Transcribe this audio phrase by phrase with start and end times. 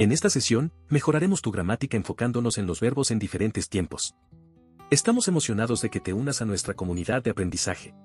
[0.00, 4.14] En esta sesión, mejoraremos tu gramática enfocándonos en los verbos en diferentes tiempos.
[4.90, 7.96] Estamos emocionados de que te unas a nuestra comunidad de aprendizaje.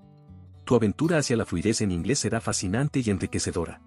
[0.65, 3.79] Tu aventura hacia la fluidez en inglés será fascinante y enriquecedora.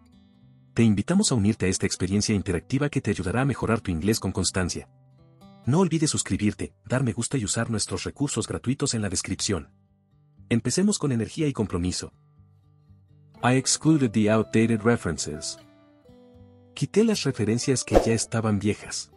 [0.72, 4.21] Te invitamos a unirte a esta experiencia interactiva que te ayudará a mejorar tu inglés
[4.21, 4.88] con constancia.
[5.65, 9.73] No olvides suscribirte, dar me gusta y usar nuestros recursos gratuitos en la descripción.
[10.49, 12.13] Empecemos con energía y compromiso.
[13.43, 15.59] I excluded the outdated references.
[16.77, 19.11] Quité las referencias que ya estaban viejas.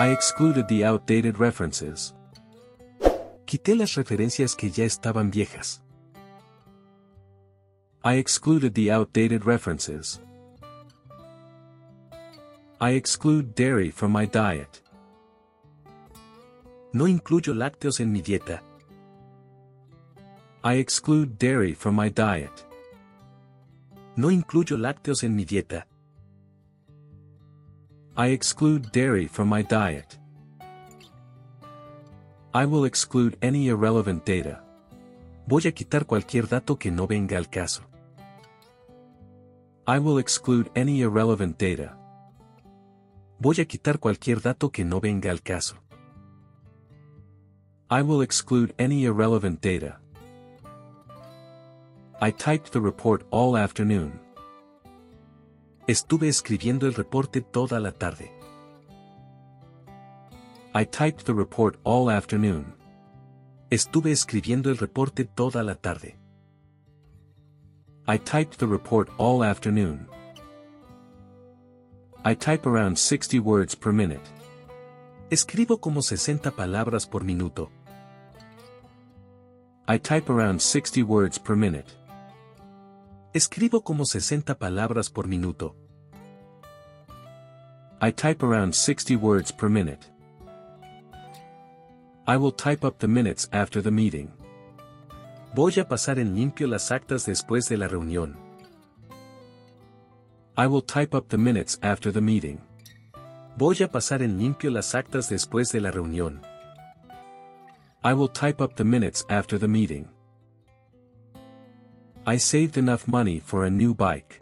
[0.00, 2.12] I excluded the outdated references.
[3.46, 5.80] Quité las referencias que ya estaban viejas.
[8.02, 10.20] I excluded the outdated references.
[12.80, 14.82] I exclude dairy from my diet.
[16.92, 18.60] No incluyo lácteos en mi dieta.
[20.64, 22.66] I exclude dairy from my diet.
[24.16, 25.86] No incluyo lácteos en mi dieta.
[28.16, 30.20] I exclude dairy from my diet.
[32.52, 34.64] I will exclude any irrelevant data.
[35.48, 37.82] Voy a quitar cualquier dato que no venga al caso.
[39.86, 41.98] I will exclude any irrelevant data.
[43.40, 45.76] Voy a quitar cualquier dato que no venga al caso.
[47.90, 50.00] I will exclude any irrelevant data.
[52.20, 54.20] I typed the report all afternoon.
[55.86, 58.30] Estuve escribiendo el reporte toda la tarde.
[60.74, 62.74] I typed the report all afternoon.
[63.70, 66.16] Estuve escribiendo el reporte toda la tarde.
[68.06, 70.06] I typed the report all afternoon.
[72.24, 74.22] I type around 60 words per minute.
[75.30, 77.70] Escribo como 60 palabras por minuto.
[79.88, 81.92] I type around 60 words per minute.
[83.34, 85.74] Escribo como 60 palabras por minuto.
[88.00, 90.08] I type around 60 words per minute.
[92.28, 94.30] I will type up the minutes after the meeting.
[95.52, 98.36] Voy a pasar en limpio las actas después de la reunión.
[100.56, 102.60] I will type up the minutes after the meeting.
[103.58, 106.40] Voy a pasar en limpio las actas después de la reunión.
[108.04, 110.13] I will type up the minutes after the meeting.
[112.26, 114.40] I saved enough money for a new bike.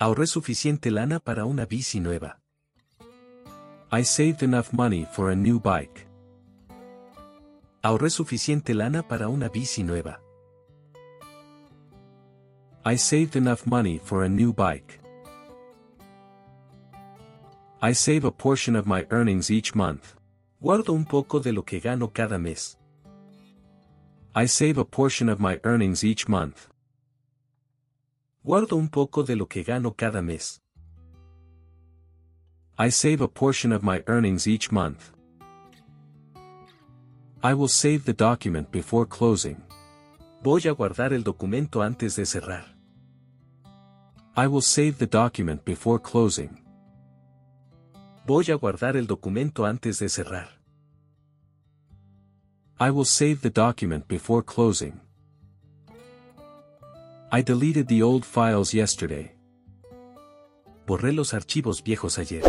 [0.00, 2.40] Ahorré suficiente lana para una bici nueva.
[3.92, 6.08] I saved enough money for a new bike.
[7.84, 10.18] Ahorré suficiente lana para una bici nueva.
[12.84, 14.98] I saved enough money for a new bike.
[17.80, 20.16] I save a portion of my earnings each month.
[20.60, 22.76] Guardo un poco de lo que gano cada mes.
[24.34, 26.66] I save a portion of my earnings each month.
[28.46, 30.62] Guardo un poco de lo que gano cada mes.
[32.78, 35.10] I save a portion of my earnings each month.
[37.42, 39.56] I will save the document before closing.
[40.44, 42.76] Voy a guardar el documento antes de cerrar.
[44.36, 46.62] I will save the document before closing.
[48.28, 50.50] Voy a guardar el documento antes de cerrar.
[52.78, 55.00] I will save the document before closing.
[57.32, 59.32] I deleted the old files yesterday.
[60.86, 62.44] Borré los archivos viejos ayer.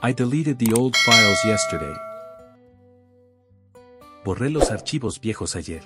[0.00, 1.92] I deleted the old files yesterday.
[4.24, 5.82] Borré los archivos viejos ayer.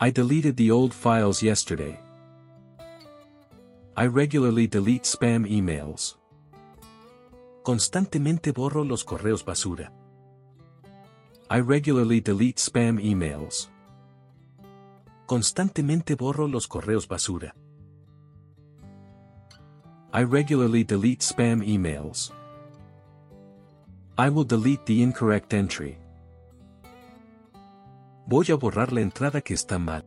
[0.00, 2.00] I deleted the old files yesterday.
[3.96, 6.16] I regularly delete spam emails.
[7.62, 9.92] Constantemente borro los correos basura.
[11.48, 13.68] I regularly delete spam emails.
[15.28, 17.54] Constantemente borro los correos basura.
[20.10, 22.32] I regularly delete spam emails.
[24.16, 25.98] I will delete the incorrect entry.
[28.26, 30.02] Voy a borrar la entrada que está mal.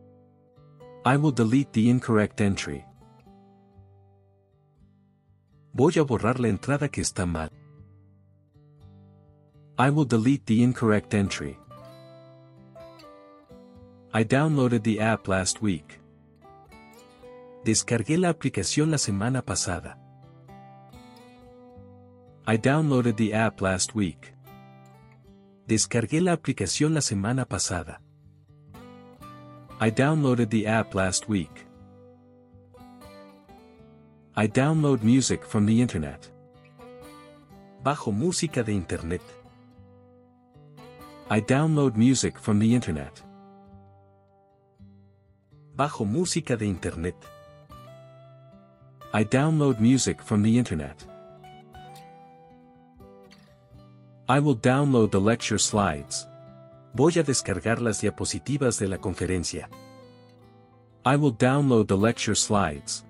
[1.04, 2.84] I will delete the incorrect entry.
[5.72, 7.48] Voy a borrar la entrada que está mal.
[9.78, 11.56] I will delete the incorrect entry.
[14.14, 15.98] I downloaded the app last week.
[17.64, 19.96] Descargué la aplicación la semana pasada.
[22.46, 24.34] I downloaded the app last week.
[25.66, 28.02] Descargué la aplicación la semana pasada.
[29.80, 31.66] I downloaded the app last week.
[34.36, 36.30] I download music from the internet.
[37.82, 39.22] Bajo música de internet.
[41.30, 43.22] I download music from the internet.
[45.74, 47.16] Bajo música de internet.
[49.14, 50.96] I download music from the internet.
[54.28, 56.28] I will download the lecture slides.
[56.92, 59.70] Voy a descargar las diapositivas de la conferencia.
[61.06, 63.06] I will download the lecture slides.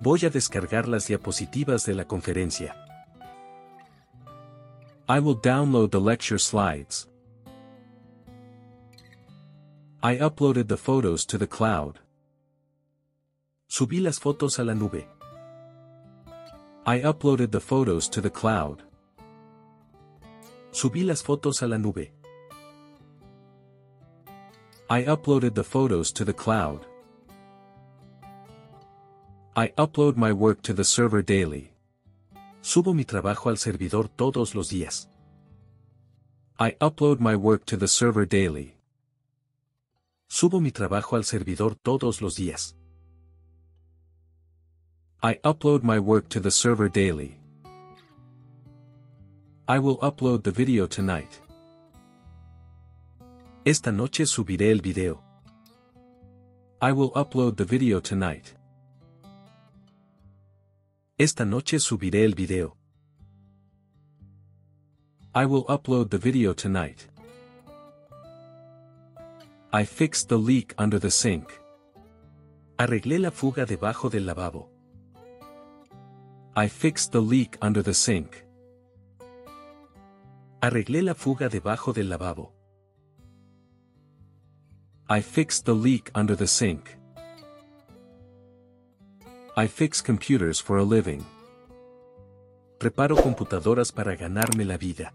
[0.00, 2.74] Voy a descargar las diapositivas de la conferencia.
[5.08, 7.11] I will download the lecture slides.
[10.04, 12.00] I uploaded the photos to the cloud.
[13.70, 15.06] Subí las fotos a la nube.
[16.84, 18.82] I uploaded the photos to the cloud.
[20.72, 22.10] Subí las fotos a la nube.
[24.90, 26.84] I uploaded the photos to the cloud.
[29.54, 31.70] I upload my work to the server daily.
[32.60, 35.06] Subo mi trabajo al servidor todos los días.
[36.58, 38.74] I upload my work to the server daily.
[40.34, 42.74] Subo mi trabajo al servidor todos los días.
[45.22, 47.38] I upload my work to the server daily.
[49.68, 51.38] I will upload the video tonight.
[53.66, 55.22] Esta noche subiré el video.
[56.80, 58.54] I will upload the video tonight.
[61.18, 62.78] Esta noche subiré el video.
[65.34, 67.11] I will upload the video tonight.
[69.74, 71.50] I fixed the leak under the sink.
[72.76, 74.68] Arreglé la fuga debajo del lavabo.
[76.54, 78.44] I fixed the leak under the sink.
[80.60, 82.52] Arreglé la fuga debajo del lavabo.
[85.08, 86.98] I fixed the leak under the sink.
[89.56, 91.24] I fix computers for a living.
[92.78, 95.14] Preparo computadoras para ganarme la vida.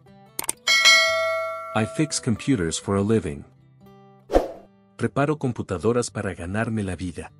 [1.75, 3.45] I fix computers for a living.
[4.97, 7.31] Preparo computadoras para ganarme la vida.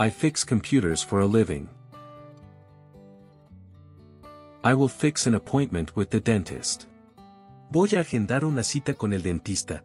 [0.00, 1.68] I fix computers for a living.
[4.64, 6.86] I will fix an appointment with the dentist.
[7.70, 9.84] Voy a agendar una cita con el dentista.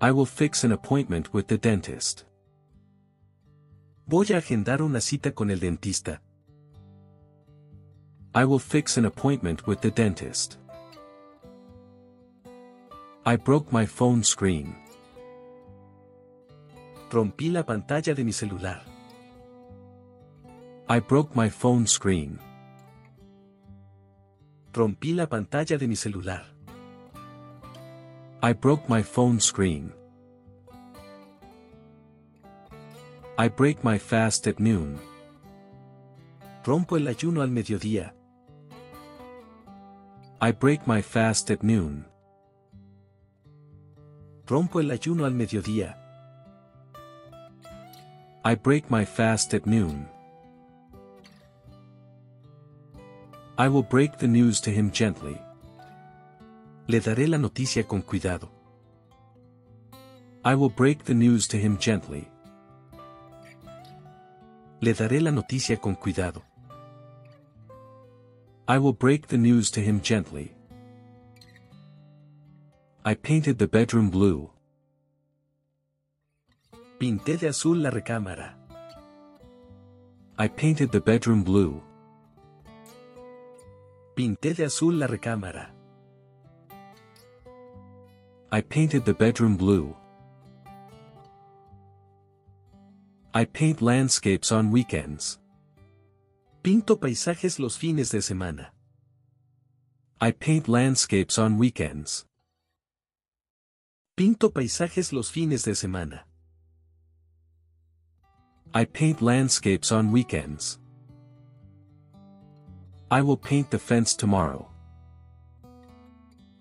[0.00, 2.24] I will fix an appointment with the dentist.
[4.06, 6.20] Voy a agendar una cita con el dentista.
[8.34, 10.58] I will fix an appointment with the dentist.
[13.24, 14.74] I broke my phone screen.
[17.08, 18.82] Rompí la pantalla de mi celular.
[20.88, 22.40] I broke my phone screen.
[24.72, 26.42] Rompí la pantalla de mi celular.
[28.42, 29.92] I broke my phone screen.
[33.38, 34.98] I break my fast at noon.
[36.64, 38.14] Rompo el ayuno al mediodía.
[40.40, 42.11] I break my fast at noon.
[44.52, 45.96] Rompo el ayuno al mediodía.
[48.44, 50.06] I break my fast at noon.
[53.56, 55.40] I will break the news to him gently.
[56.86, 58.50] Le daré la noticia con cuidado.
[60.44, 62.28] I will break the news to him gently.
[64.82, 66.42] Le daré la noticia con cuidado.
[68.68, 70.54] I will break the news to him gently.
[73.04, 74.48] I painted the bedroom blue.
[77.00, 78.54] Pinté de azul la recámara.
[80.38, 81.82] I painted the bedroom blue.
[84.14, 85.70] Pinté de azul la recámara.
[88.52, 89.96] I painted the bedroom blue.
[93.34, 95.40] I paint landscapes on weekends.
[96.62, 98.70] Pinto paisajes los fines de semana.
[100.20, 102.26] I paint landscapes on weekends.
[104.14, 106.26] Pinto paisajes los fines de semana.
[108.74, 110.78] I paint landscapes on weekends.
[113.10, 114.68] I will paint the fence tomorrow.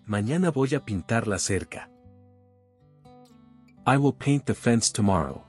[0.08, 1.90] Mañana voy a pintar la cerca.
[3.86, 5.44] I will paint the fence tomorrow.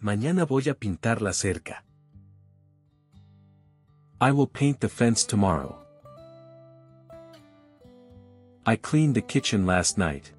[0.00, 1.84] Mañana voy a pintar la cerca.
[4.20, 5.81] I will paint the fence tomorrow.
[8.64, 10.30] I cleaned the kitchen last night.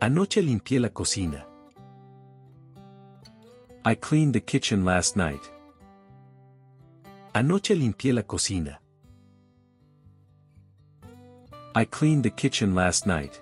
[0.00, 1.44] Anoche limpié la cocina.
[3.84, 5.50] I cleaned the kitchen last night.
[7.34, 8.78] Anoche limpié la cocina.
[11.74, 13.40] I cleaned the kitchen last night.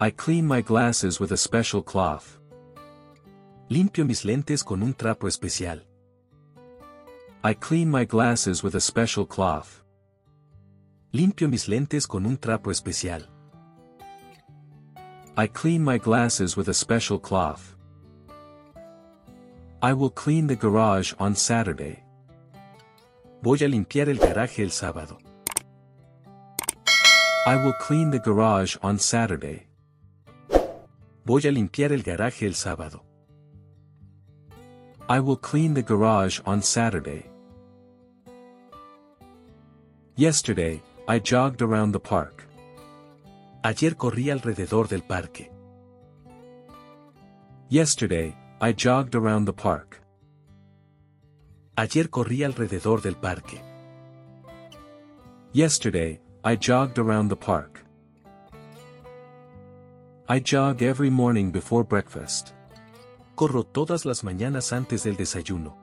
[0.00, 2.38] I clean my glasses with a special cloth.
[3.68, 5.82] Limpio mis lentes con un trapo especial.
[7.44, 9.79] I clean my glasses with a special cloth.
[11.12, 13.28] Limpio mis lentes con un trapo especial.
[15.36, 17.74] I clean my glasses with a special cloth.
[19.82, 22.04] I will clean the garage on Saturday.
[23.42, 25.18] Voy a limpiar el garaje el sábado.
[27.44, 29.66] I will clean the garage on Saturday.
[31.26, 33.02] Voy a limpiar el garaje el sábado.
[35.08, 37.26] I will clean the garage on Saturday.
[40.14, 42.46] Yesterday, I jogged around the park.
[43.64, 45.50] Ayer corrí alrededor del parque.
[47.68, 50.00] Yesterday, I jogged around the park.
[51.76, 53.60] Ayer corrí alrededor del parque.
[55.52, 57.84] Yesterday, I jogged around the park.
[60.28, 62.54] I jog every morning before breakfast.
[63.34, 65.74] Corro todas las mañanas antes del desayuno.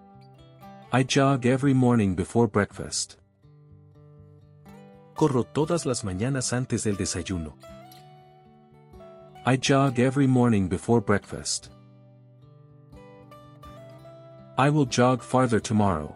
[0.94, 3.18] I jog every morning before breakfast.
[5.18, 7.56] Corro todas las mañanas antes del desayuno.
[9.48, 11.72] I jog every morning before breakfast.
[14.60, 16.16] I will jog farther tomorrow.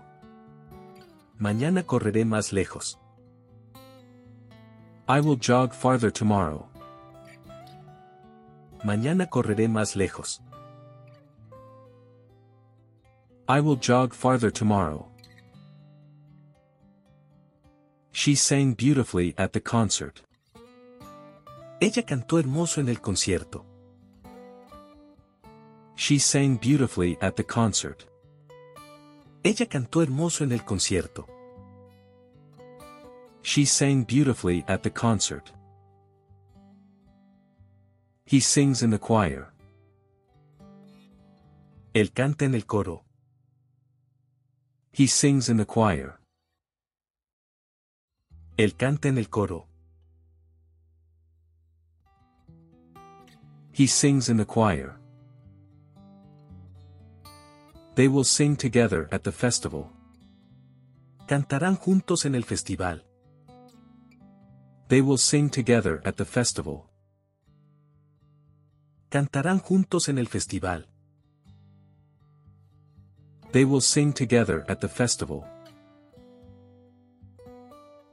[1.39, 2.99] Mañana correré más lejos.
[5.07, 6.67] I will jog farther tomorrow.
[8.85, 10.41] Mañana correré más lejos.
[13.47, 15.10] I will jog farther tomorrow.
[18.11, 20.21] She sang beautifully at the concert.
[21.79, 23.65] Ella cantó hermoso en el concierto.
[25.95, 28.05] She sang beautifully at the concert.
[29.43, 31.27] Ella cantó hermoso en el concierto.
[33.41, 35.51] She sang beautifully at the concert.
[38.25, 39.51] He sings in the choir.
[41.93, 43.03] Él canta en el coro.
[44.91, 46.20] He sings in the choir.
[48.63, 49.67] Él canta en el coro.
[53.73, 54.99] He sings in the choir.
[57.95, 59.89] They will sing together at the festival.
[61.27, 63.03] Cantarán juntos en el festival.
[64.89, 66.83] They will sing together at the festival.
[69.09, 70.87] Cantarán juntos en el festival.
[73.53, 75.45] They will sing together at the festival.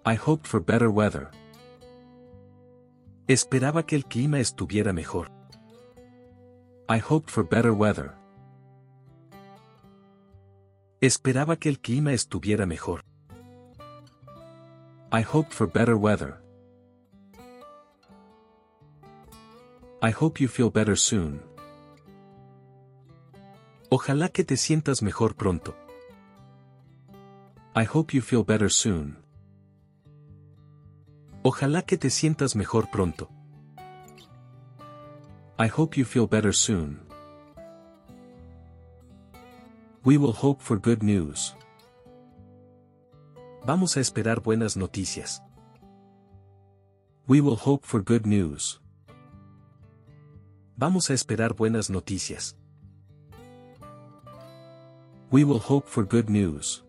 [0.09, 1.29] I hoped for better weather.
[3.27, 5.31] Esperaba que el clima estuviera mejor.
[6.89, 8.15] I hoped for better weather.
[11.03, 13.05] Esperaba que el clima estuviera mejor.
[15.13, 16.41] I hoped for better weather.
[20.01, 21.43] I hope you feel better soon.
[23.91, 25.77] Ojalá que te sientas mejor pronto.
[27.77, 29.28] I hope you feel better soon.
[31.43, 33.31] Ojalá que te sientas mejor pronto.
[35.59, 37.01] I hope you feel better soon.
[40.05, 41.55] We will hope for good news.
[43.65, 45.43] Vamos a esperar buenas noticias.
[47.27, 48.81] We will hope for good news.
[50.77, 52.57] Vamos a esperar buenas noticias.
[55.31, 56.85] We will hope for good news.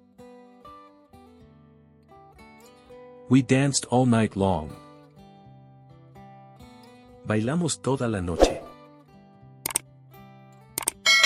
[3.29, 4.75] We danced all night long.
[7.27, 8.59] Bailamos toda la noche.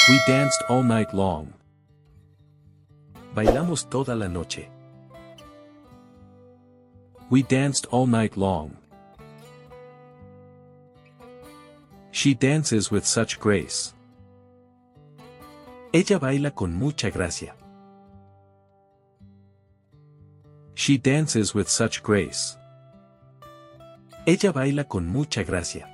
[0.10, 1.54] We danced all night long.
[3.34, 4.68] Bailamos toda la noche.
[7.30, 8.76] We danced all night long.
[12.12, 13.94] She dances with such grace.
[15.94, 17.54] Ella baila con mucha gracia.
[20.76, 22.58] She dances with such grace.
[24.26, 25.88] Ella baila con mucha gracia.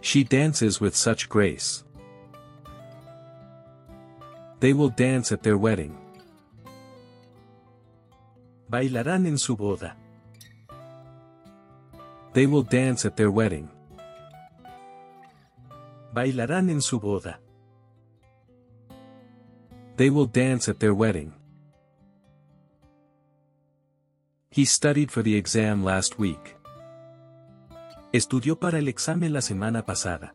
[0.00, 1.84] She dances with such grace.
[4.60, 5.96] They will dance at their wedding.
[8.70, 9.96] Bailarán en su boda.
[12.32, 13.68] They will dance at their wedding.
[16.14, 17.38] Bailarán en su boda.
[19.96, 21.32] They will dance at their wedding.
[24.56, 26.56] He studied for the exam last week.
[28.10, 30.32] Estudió para el examen la semana pasada.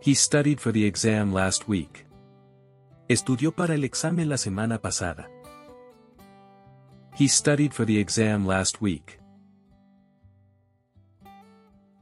[0.00, 2.04] He studied for the exam last week.
[3.08, 5.30] Estudió para el examen la semana pasada.
[7.14, 9.20] He studied for the exam last week.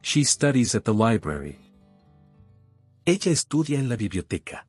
[0.01, 1.59] She studies at the library.
[3.05, 4.67] Ella estudia en la biblioteca.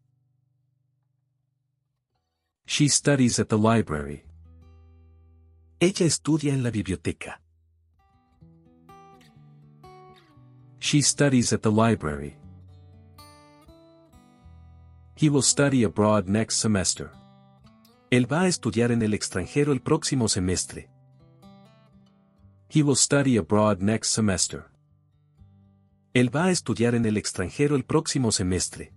[2.65, 4.25] She studies at the library.
[5.83, 7.41] Ella estudia en la biblioteca.
[10.79, 12.37] She studies at the library.
[15.15, 17.09] He will study abroad next semester.
[18.11, 20.87] Él va a estudiar en el extranjero el próximo semestre.
[22.69, 24.69] He will study abroad next semester.
[26.13, 28.93] Él va a estudiar en el extranjero el próximo semestre.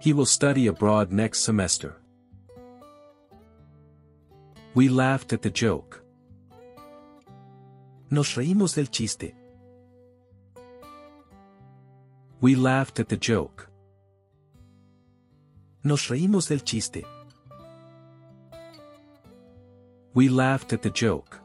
[0.00, 1.97] He will study abroad next semester.
[4.74, 6.04] We laughed at the joke.
[8.10, 9.34] Nos reímos del chiste.
[12.40, 13.68] We laughed at the joke.
[15.84, 17.04] Nos reímos del chiste.
[20.14, 21.40] We laughed at the joke.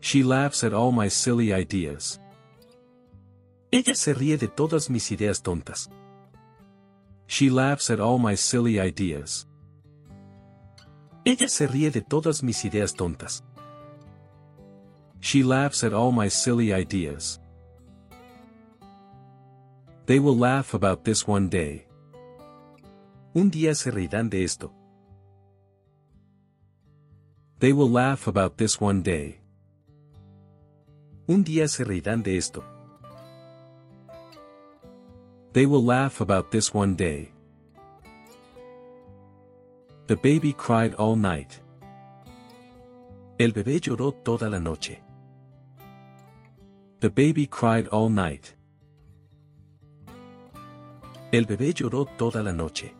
[0.00, 2.18] She laughs at all my silly ideas.
[3.72, 5.88] Ella se ríe de todas mis ideas tontas.
[7.26, 9.46] She laughs at all my silly ideas.
[11.24, 13.44] Ella se ríe de todas mis ideas tontas.
[15.20, 17.40] She laughs at all my silly ideas.
[20.06, 21.86] They will laugh about this one day.
[23.34, 24.72] Un día se reirán de esto.
[27.60, 29.38] They will laugh about this one day.
[31.28, 32.64] Un día se reirán de esto.
[35.52, 37.31] They will laugh about this one day.
[40.08, 41.60] The baby cried all night.
[43.38, 45.00] El bebé lloró toda la noche.
[47.00, 48.54] The baby cried all night.
[51.32, 52.92] El bebé lloró toda la noche.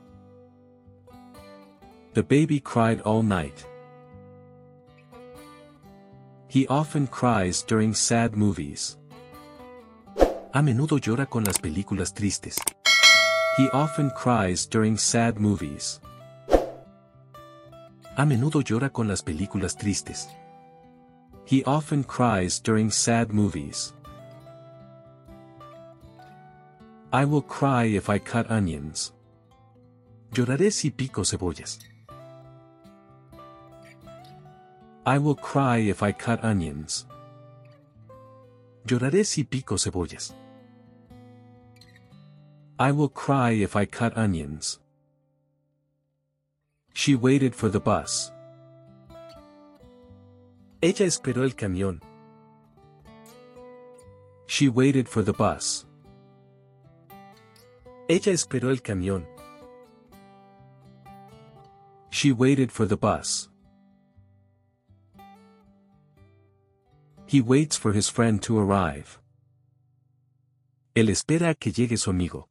[2.14, 3.66] The baby cried all night.
[6.48, 8.96] He often cries during sad movies.
[10.54, 12.58] A menudo llora con las películas tristes.
[13.58, 16.00] He often cries during sad movies.
[18.14, 20.28] A menudo llora con las películas tristes.
[21.46, 23.94] He often cries during sad movies.
[27.10, 29.12] I will cry if I cut onions.
[30.32, 31.78] Lloraré si pico cebollas.
[35.06, 37.06] I will cry if I cut onions.
[38.86, 40.34] Lloraré si pico cebollas.
[42.78, 44.81] I will cry if I cut onions.
[46.94, 48.30] She waited for the bus.
[50.82, 52.00] Ella esperó el camión.
[54.46, 55.86] She waited for the bus.
[58.08, 59.24] Ella esperó el camión.
[62.10, 63.48] She waited for the bus.
[67.26, 69.18] He waits for his friend to arrive.
[70.94, 72.48] Él espera a que llegue su amigo.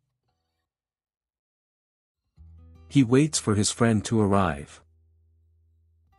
[2.92, 4.82] He waits for his friend to arrive.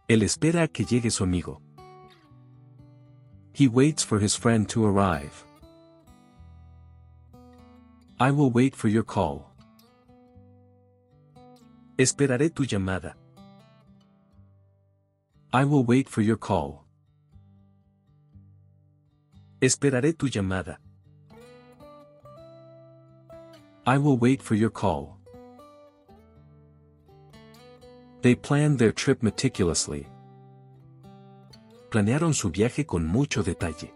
[0.09, 1.61] Él espera que llegue su amigo.
[3.53, 5.45] He waits for his friend to arrive.
[8.19, 9.53] I will wait for your call.
[11.99, 13.17] Esperaré tu llamada.
[15.53, 16.87] I will wait for your call.
[19.61, 20.79] Esperaré tu llamada.
[23.85, 25.22] I will wait for your call.
[28.23, 30.07] They planned their trip meticulously.
[31.91, 33.91] Planearon su viaje con mucho detalle.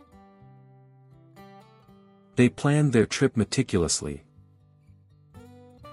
[2.35, 4.25] They planned their trip meticulously.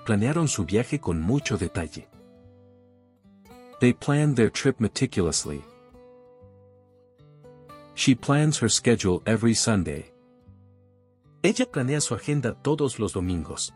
[0.05, 2.07] Planearon su viaje con mucho detalle.
[3.79, 5.61] They planned their trip meticulously.
[7.93, 10.11] She plans her schedule every Sunday.
[11.43, 13.71] Ella planea su agenda todos los domingos.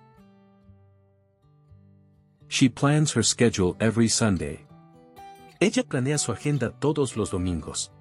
[2.47, 4.65] She plans her schedule every Sunday.
[5.59, 7.91] Ella planea su agenda todos los domingos.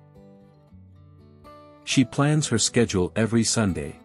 [1.84, 3.98] She plans her schedule every Sunday.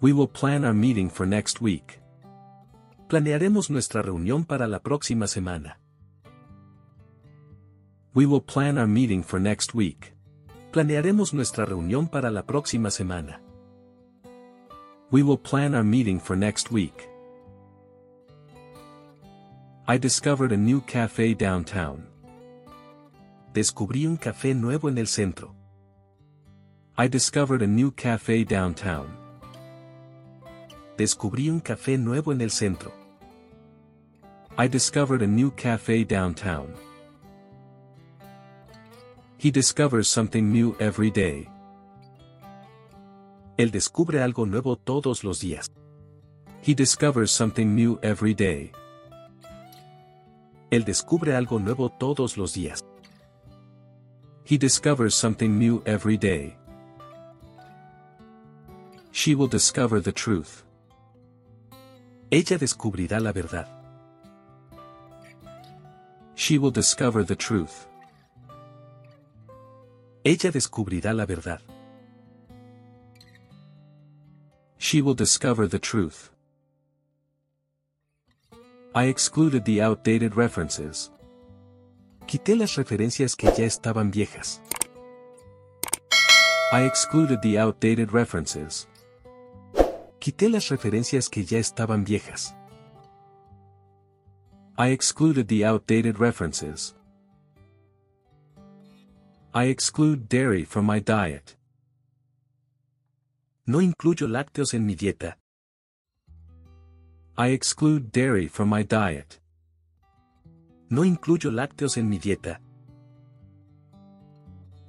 [0.00, 2.00] We will plan our meeting for next week.
[3.08, 5.78] Planearemos nuestra reunión para la próxima semana.
[8.14, 10.14] We will plan our meeting for next week.
[10.72, 13.40] Planearemos nuestra reunión para la próxima semana.
[15.10, 17.07] We will plan our meeting for next week.
[19.90, 22.06] I discovered a new cafe downtown.
[23.54, 25.54] Descubrí un café nuevo en el centro.
[26.98, 29.08] I discovered a new cafe downtown.
[30.98, 32.92] Descubrí un café nuevo en el centro.
[34.58, 36.74] I discovered a new cafe downtown.
[39.38, 41.48] He discovers something new every day.
[43.56, 45.70] Él descubre algo nuevo todos los días.
[46.60, 48.70] He discovers something new every day.
[50.70, 52.84] Él descubre algo nuevo todos los días.
[54.44, 56.56] He discovers something new every day.
[59.12, 60.64] She will discover the truth.
[62.30, 63.66] Ella descubrirá la verdad.
[66.34, 67.86] She will discover the truth.
[70.24, 71.60] Ella descubrirá la verdad.
[74.76, 76.30] She will discover the truth.
[78.94, 81.10] I excluded the outdated references.
[82.26, 84.60] Quité las referencias que ya estaban viejas.
[86.72, 88.88] I excluded the outdated references.
[90.20, 92.54] Quité las referencias que ya estaban viejas.
[94.78, 96.94] I excluded the outdated references.
[99.54, 101.56] I exclude dairy from my diet.
[103.66, 105.36] No incluyo lácteos en mi dieta.
[107.40, 109.40] I exclude dairy from my diet.
[110.90, 112.60] No incluyo lácteos en mi dieta.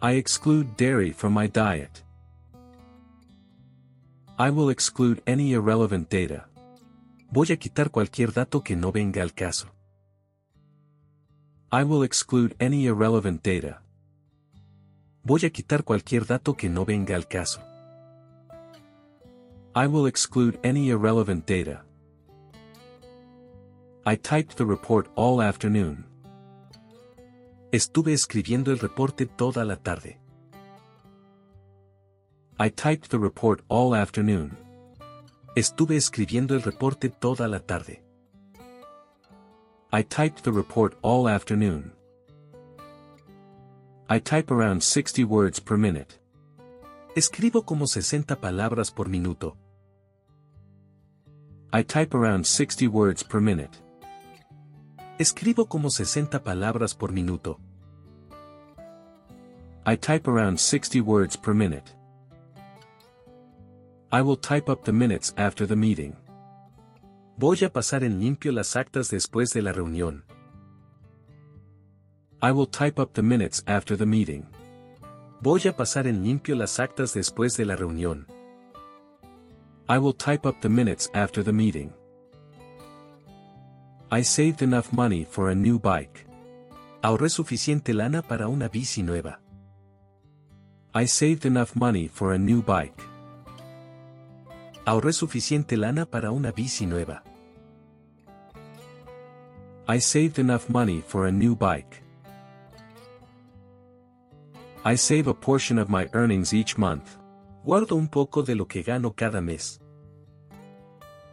[0.02, 2.04] I exclude dairy from my diet.
[4.40, 6.50] I will exclude any irrelevant data.
[7.32, 9.68] Voy a quitar cualquier dato que no venga al caso.
[11.72, 13.84] I will exclude any irrelevant data.
[15.24, 17.62] Voy a quitar cualquier dato que no venga al caso.
[19.76, 21.86] I will exclude any irrelevant data.
[24.06, 26.06] I typed the report all afternoon.
[27.72, 30.18] Estuve escribiendo el reporte toda la tarde.
[32.58, 34.58] I typed the report all afternoon.
[35.56, 38.02] Estuve escribiendo el reporte toda la tarde.
[39.92, 41.92] I typed the report all afternoon.
[44.10, 46.20] I type around 60 words per minute.
[47.16, 49.58] Escribo como 60 palabras por minuto.
[51.72, 53.78] I type around 60 words per minute.
[55.20, 57.60] Escribo como 60 palabras por minuto.
[59.86, 61.94] I type around 60 words per minute.
[64.14, 66.16] I will type up the minutes after the meeting.
[67.38, 70.24] Voy a pasar en limpio las actas después de la reunión.
[72.42, 74.46] I will type up the minutes after the meeting.
[75.42, 78.26] Voy a pasar en limpio las actas después de la reunión.
[79.90, 81.92] I will type up the minutes after the meeting.
[84.12, 86.26] I saved enough money for a new bike.
[87.04, 89.40] Ahorré suficiente lana para una bici nueva.
[90.96, 93.04] I saved enough money for a new bike.
[94.88, 97.22] Ahorré suficiente lana para una bici nueva.
[99.88, 102.02] I saved enough money for a new bike.
[104.84, 107.18] I save a portion of my earnings each month.
[107.64, 109.80] Guardo un poco de lo que gano cada mes.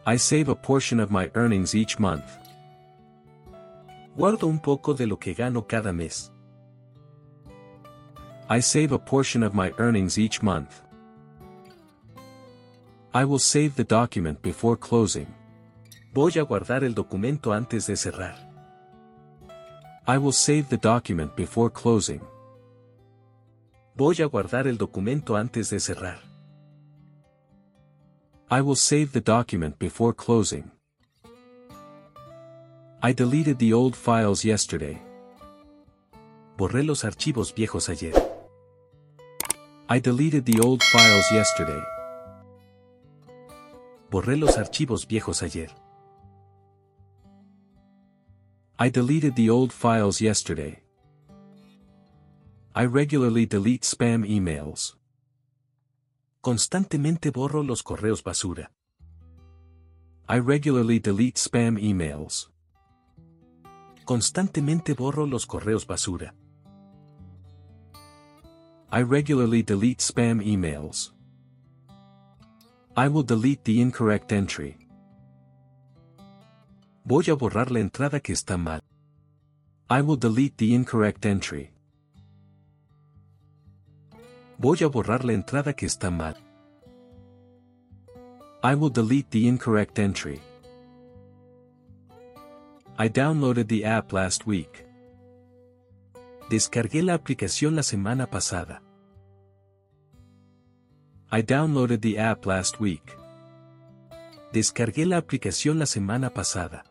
[0.05, 2.46] I save a portion of my earnings each month.
[4.17, 6.31] Guardo un poco de lo que gano cada mes.
[8.49, 10.81] I save a portion of my earnings each month.
[13.13, 15.27] I will save the document before closing.
[16.15, 18.35] Voy a guardar el documento antes de cerrar.
[20.07, 22.21] I will save the document before closing.
[23.95, 26.21] Voy a guardar el documento antes de cerrar.
[28.49, 30.71] I will save the document before closing.
[32.99, 34.99] I deleted the old files yesterday.
[36.57, 38.15] Borré los archivos viejos ayer.
[39.87, 41.79] I deleted the old files yesterday.
[44.09, 45.69] Borré los archivos viejos ayer.
[48.79, 50.81] I deleted the old files yesterday.
[52.73, 54.97] I regularly delete spam emails.
[56.41, 58.71] Constantemente borro los correos basura.
[60.27, 62.49] I regularly delete spam emails.
[64.07, 66.33] Constantemente borro los correos basura.
[68.89, 71.11] I regularly delete spam emails.
[72.95, 74.77] I will delete the incorrect entry.
[77.03, 78.81] Voy a borrar la entrada que está mal.
[79.89, 81.73] I will delete the incorrect entry.
[84.57, 86.37] Voy a borrar la entrada que está mal.
[88.63, 90.39] I will delete the incorrect entry.
[92.99, 94.87] I downloaded the app last week.
[96.49, 98.81] Descargué la aplicación la semana pasada.
[101.31, 103.15] I downloaded the app last week.
[104.51, 106.83] Descargué la aplicación la semana pasada.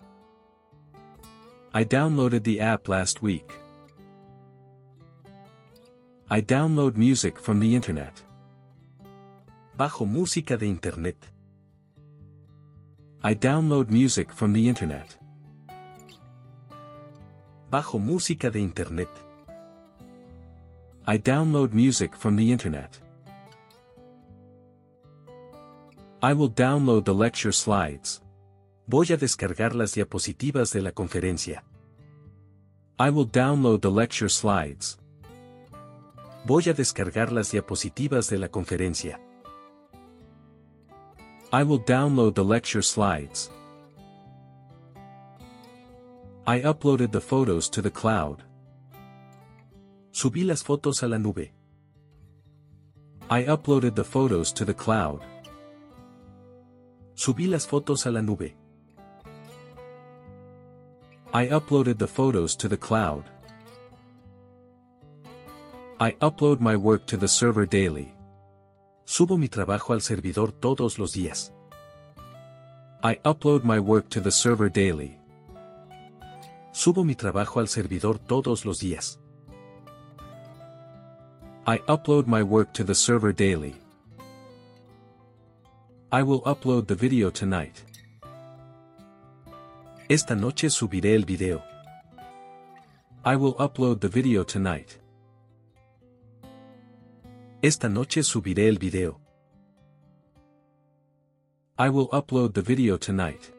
[1.75, 3.51] I downloaded the app last week.
[6.31, 8.13] I download music from the internet.
[9.77, 11.17] Bajo música de internet.
[13.25, 15.16] I download music from the internet.
[17.71, 19.09] Bajo música de internet.
[21.09, 23.01] I download music from the internet.
[26.23, 28.23] I will download the lecture slides.
[28.87, 31.65] Voy a descargar las diapositivas de la conferencia.
[33.01, 34.99] I will download the lecture slides.
[36.45, 39.19] Voy a descargar las diapositivas de la conferencia.
[41.53, 43.51] I will download the lecture slides.
[46.49, 48.45] I uploaded the photos to the cloud.
[50.13, 51.51] Subí las fotos a la nube.
[53.29, 55.23] I uploaded the photos to the cloud.
[57.17, 58.55] Subí las fotos a la nube.
[61.35, 63.25] I uploaded the photos to the cloud.
[65.99, 68.15] I upload my work to the server daily.
[69.05, 71.51] Subo mi trabajo al servidor todos los días.
[73.03, 75.16] I upload my work to the server daily.
[76.77, 79.19] Subo mi trabajo al servidor todos los días.
[81.67, 83.77] I upload my work to the server daily.
[86.13, 87.83] I will upload the video tonight.
[90.11, 91.63] Esta noche subiré el video.
[93.25, 95.01] I will upload the video tonight.
[97.63, 99.19] Esta noche subiré el video.
[101.79, 103.56] I will upload the video tonight.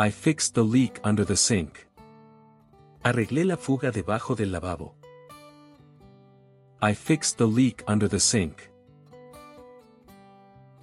[0.00, 1.88] I fixed the leak under the sink.
[3.04, 4.94] Arreglé la fuga debajo del lavabo.
[6.80, 8.70] I fixed the leak under the sink.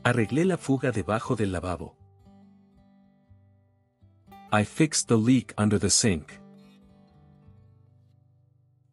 [0.04, 1.94] Arreglé la fuga debajo del lavabo.
[4.52, 6.42] I fixed the leak under the sink.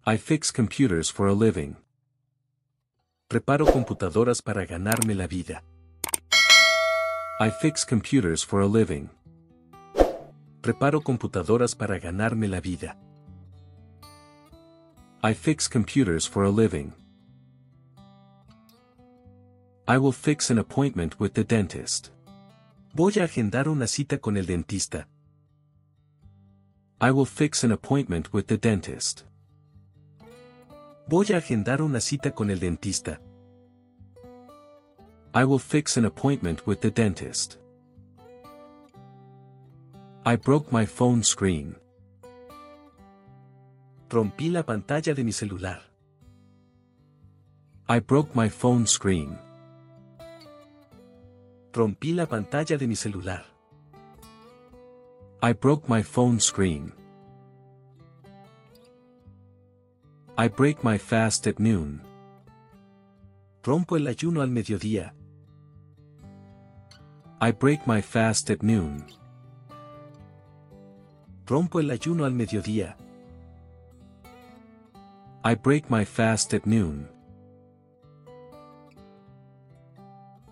[0.06, 1.78] I fix computers for a living.
[3.28, 5.64] Preparo computadoras para ganarme la vida.
[7.40, 9.10] I fix computers for a living.
[10.62, 12.96] Preparo computadoras para ganarme la vida.
[15.24, 16.92] I fix computers for a living.
[19.88, 22.10] I will fix an appointment with the dentist.
[22.94, 25.08] Voy a agendar una cita con el dentista.
[27.00, 29.24] I will fix an appointment with the dentist.
[31.08, 33.18] Voy a agendar una cita con el dentista.
[35.34, 37.61] I will fix an appointment with the dentist.
[40.24, 41.74] I broke my phone screen.
[44.08, 45.82] Rompí la pantalla de mi celular.
[47.88, 49.36] I broke my phone screen.
[51.72, 53.44] Rompí la pantalla de mi celular.
[55.42, 56.92] I broke my phone screen.
[60.38, 62.00] I break my fast at noon.
[63.64, 65.14] Rompo el ayuno al mediodía.
[67.40, 69.04] I break my fast at noon.
[71.52, 72.96] Rompo el ayuno al mediodía.
[75.44, 77.06] I break my fast at noon.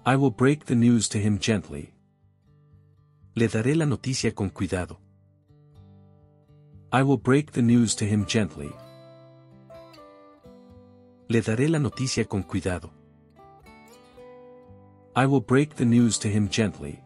[0.05, 1.95] I will break the news to him gently.
[3.35, 5.01] Le daré la noticia con cuidado.
[6.93, 8.71] I will break the news to him gently.
[11.29, 12.91] Le daré la noticia con cuidado.
[15.17, 17.01] I will break the news to him gently.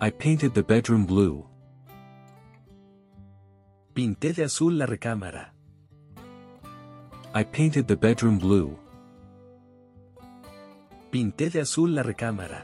[0.00, 1.44] I painted the bedroom blue.
[3.94, 5.48] Pinté de azul la recámara.
[7.34, 8.78] I painted the bedroom blue.
[11.10, 12.62] Pinté de azul la recámara.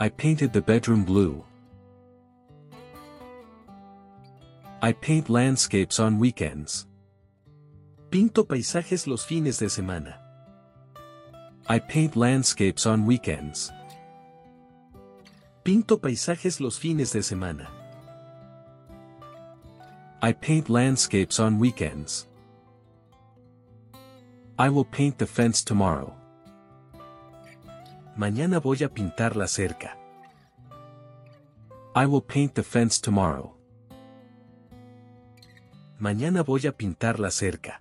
[0.00, 1.44] I painted the bedroom blue.
[4.82, 6.88] I paint landscapes on weekends.
[8.10, 10.18] Pinto paisajes los fines de semana.
[11.68, 13.70] I paint landscapes on weekends.
[15.62, 17.68] Pinto paisajes los fines de semana.
[20.22, 22.26] I paint landscapes on weekends.
[24.58, 26.14] I will paint the fence tomorrow.
[28.16, 29.96] Mañana voy a pintar la cerca.
[31.94, 33.54] I will paint the fence tomorrow.
[35.98, 37.80] Mañana voy a pintar la cerca.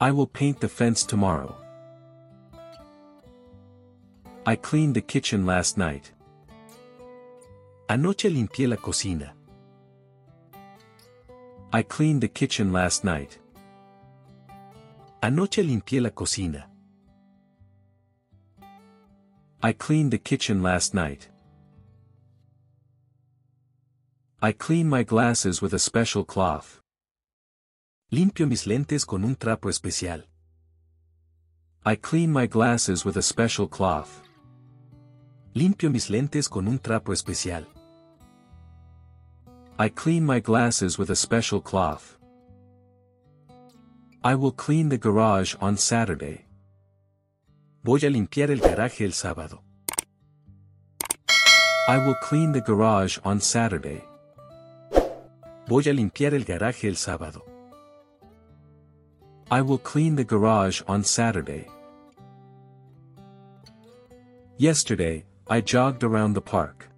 [0.00, 1.61] I will paint the fence tomorrow.
[4.44, 6.10] I cleaned the kitchen last night.
[7.88, 9.34] Anoche limpié la cocina.
[11.72, 13.38] I cleaned the kitchen last night.
[15.22, 16.66] Anoche limpié la cocina.
[19.62, 21.28] I cleaned the kitchen last night.
[24.42, 26.80] I clean my glasses with a special cloth.
[28.10, 30.24] Limpio mis lentes con un trapo especial.
[31.84, 34.21] I clean my glasses with a special cloth.
[35.54, 37.66] Limpio mis lentes con un trapo especial.
[39.78, 42.16] I clean my glasses with a special cloth.
[44.24, 46.46] I will clean the garage on Saturday.
[47.84, 49.60] Voy a limpiar el garaje el sábado.
[51.86, 54.02] I will clean the garage on Saturday.
[55.66, 57.42] Voy a limpiar el garaje el sábado.
[59.50, 61.66] I will clean the garage on Saturday.
[64.56, 66.88] Yesterday, I jogged around the park.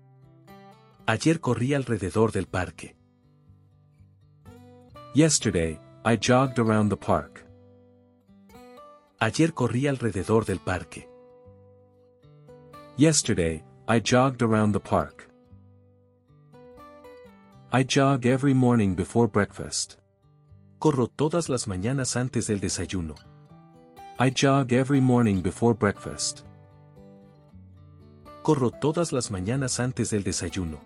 [1.08, 2.94] Ayer corrí alrededor del parque.
[5.12, 7.44] Yesterday, I jogged around the park.
[9.20, 11.08] Ayer corrí alrededor del parque.
[12.96, 15.28] Yesterday, I jogged around the park.
[17.72, 19.98] I jog every morning before breakfast.
[20.78, 23.16] Corro todas las mañanas antes del desayuno.
[24.20, 26.44] I jog every morning before breakfast.
[28.44, 30.78] Corro todas las mañanas antes del desayuno.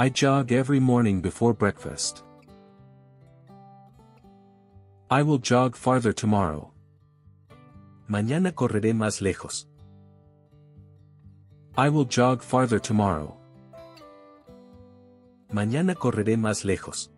[0.00, 2.24] I jog every morning before breakfast.
[5.08, 6.72] I will jog farther tomorrow.
[8.08, 9.68] Mañana correré más lejos.
[11.78, 13.36] I will jog farther tomorrow.
[15.52, 17.10] Mañana correré más lejos.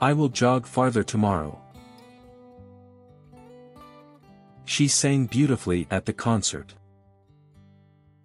[0.00, 1.63] I will jog farther tomorrow.
[4.64, 6.74] She sang beautifully at the concert.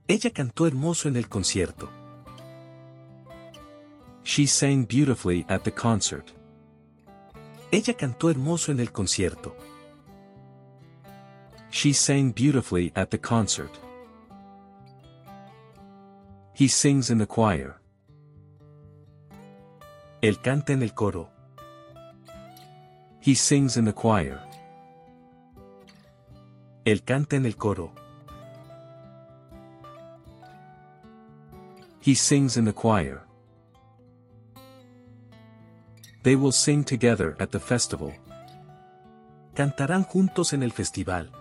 [0.08, 1.90] Ella cantó hermoso en el concierto.
[4.24, 6.32] She sang beautifully at the concert.
[7.72, 9.54] Ella cantó hermoso en el concierto.
[11.72, 13.78] She sang beautifully at the concert.
[16.54, 17.76] He sings in the choir.
[20.22, 21.30] Él canta en el coro.
[23.20, 24.49] He sings in the choir.
[26.92, 27.92] Él canta en el coro.
[32.02, 33.22] He sings in the choir.
[36.24, 38.14] They will sing together at the festival.
[39.54, 41.32] Cantarán juntos en el festival.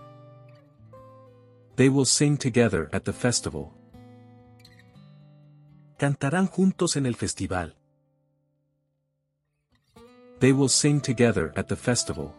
[1.75, 3.71] They will sing together at the festival.
[5.97, 7.75] Cantarán juntos en el festival.
[10.39, 12.33] They will sing together at the festival.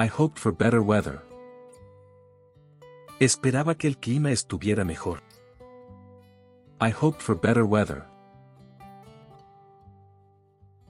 [0.00, 1.20] I hoped for better weather.
[3.20, 5.20] Esperaba que el clima estuviera mejor.
[6.80, 8.06] I hoped for better weather.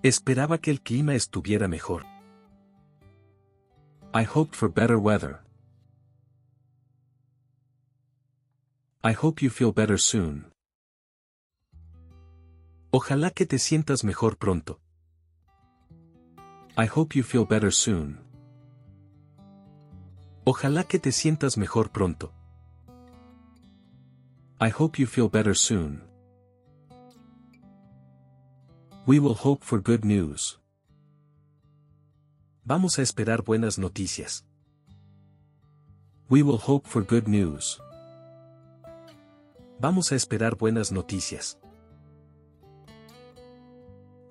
[0.05, 2.05] Esperaba que el clima estuviera mejor.
[4.14, 5.40] I hoped for better weather.
[9.03, 10.53] I hope you feel better soon.
[12.92, 14.79] Ojalá que te sientas mejor pronto.
[16.79, 18.29] I hope you feel better soon.
[20.44, 22.33] Ojalá que te sientas mejor pronto.
[24.61, 26.03] I hope you feel better soon.
[29.07, 30.59] We will hope for good news.
[32.64, 34.44] Vamos a esperar buenas noticias.
[36.31, 37.81] We will hope for good news.
[39.81, 41.59] Vamos a esperar buenas noticias.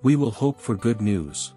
[0.02, 1.54] We will hope for good news.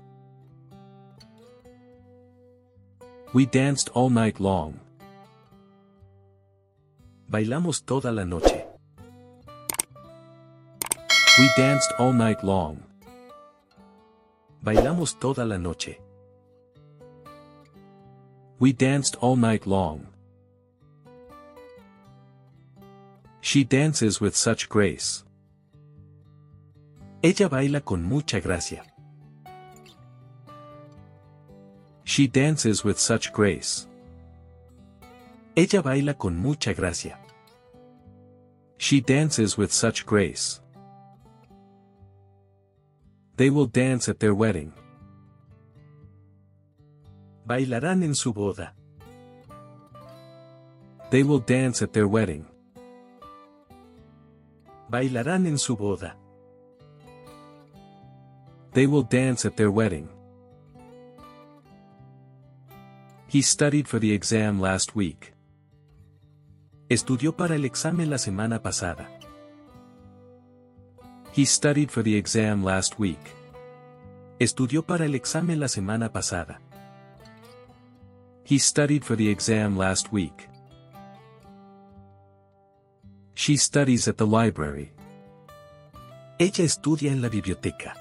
[3.34, 4.80] We danced all night long.
[7.32, 8.64] Bailamos toda la noche.
[11.40, 12.84] We danced all night long.
[14.64, 15.98] Bailamos toda la noche.
[18.60, 20.06] We danced all night long.
[23.42, 25.24] She dances with such grace.
[27.24, 28.93] Ella baila con mucha gracia.
[32.04, 33.88] She dances with such grace.
[35.56, 37.18] Ella baila con mucha gracia.
[38.78, 40.60] She dances with such grace.
[43.38, 44.74] They will dance at their wedding.
[47.48, 48.74] Bailarán en su boda.
[51.10, 52.46] They will dance at their wedding.
[54.90, 56.16] Bailarán en su boda.
[58.74, 60.10] They will dance at their wedding.
[63.34, 65.34] He studied for the exam last week.
[66.88, 69.10] Estudió para el examen la semana pasada.
[71.32, 73.18] He studied for the exam last week.
[74.40, 76.62] Estudió para el examen la semana pasada.
[78.44, 80.48] He studied for the exam last week.
[83.34, 84.92] She studies at the library.
[86.38, 87.96] Ella estudia en la biblioteca.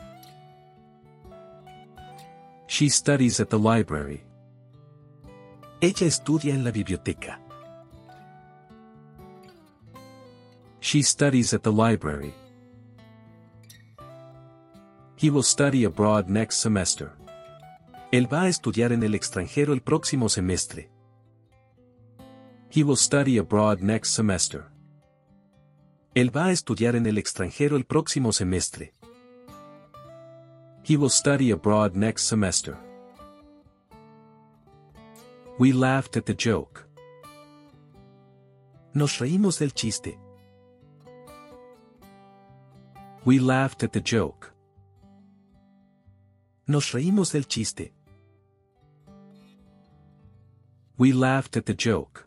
[2.66, 4.24] She studies at the library.
[5.82, 7.40] Ella estudia en la biblioteca.
[10.78, 12.32] She studies at the library.
[15.16, 17.10] He will study abroad next semester.
[18.12, 20.88] Él va a estudiar en el extranjero el próximo semestre.
[22.70, 24.66] He will study abroad next semester.
[26.14, 28.94] Él va a estudiar en el extranjero el próximo semestre.
[30.84, 32.91] He will study abroad next semester.
[35.58, 36.88] We laughed at the joke.
[38.94, 40.16] Nos reímos del chiste.
[43.24, 44.50] We laughed at the joke.
[46.66, 47.92] Nos reímos del chiste.
[50.96, 52.26] We laughed at the joke.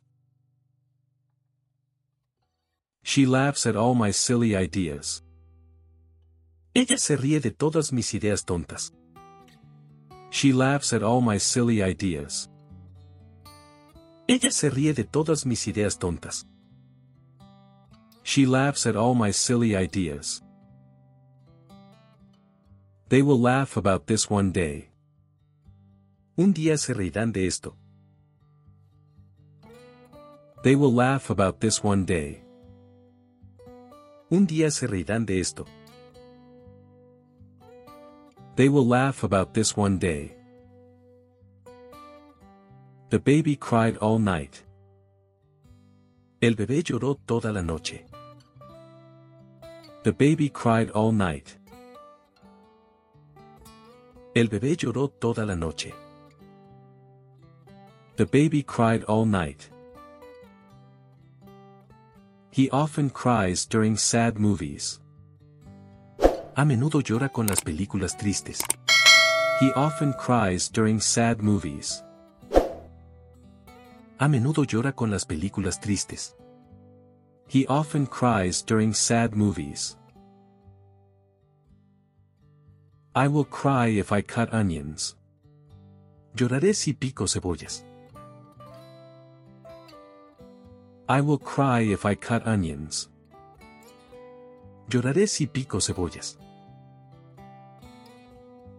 [3.03, 5.23] She laughs at all my silly ideas.
[6.76, 8.91] Ella se ríe de todas mis ideas tontas.
[10.30, 12.49] She laughs at all my silly ideas.
[14.28, 16.47] Ella se ríe de todas mis ideas tontas.
[18.23, 20.41] She laughs at all my silly ideas.
[23.09, 24.89] They will laugh about this one day.
[26.36, 27.78] Un día se reirán de esto.
[30.63, 32.41] They will laugh about this one day.
[34.32, 35.65] Un día se reirán de esto.
[38.55, 40.36] They will laugh about this one day.
[43.16, 44.66] The baby cried all night.
[46.41, 48.03] El bebé lloró toda la noche.
[50.03, 51.55] The baby cried all night.
[54.36, 55.93] El bebé lloró toda la noche.
[58.18, 59.70] The baby cried all night.
[62.51, 64.99] He often cries during sad movies.
[66.57, 68.59] A menudo llora con las películas tristes.
[69.61, 72.05] He often cries during sad movies.
[74.18, 76.38] A menudo llora con las películas tristes.
[77.47, 79.97] He often cries during sad movies.
[83.13, 85.18] I will cry if I cut onions.
[86.34, 87.84] Lloraré si pico cebollas.
[91.09, 93.09] I will cry if I cut onions.
[94.88, 96.38] Lloraré si pico cebollas.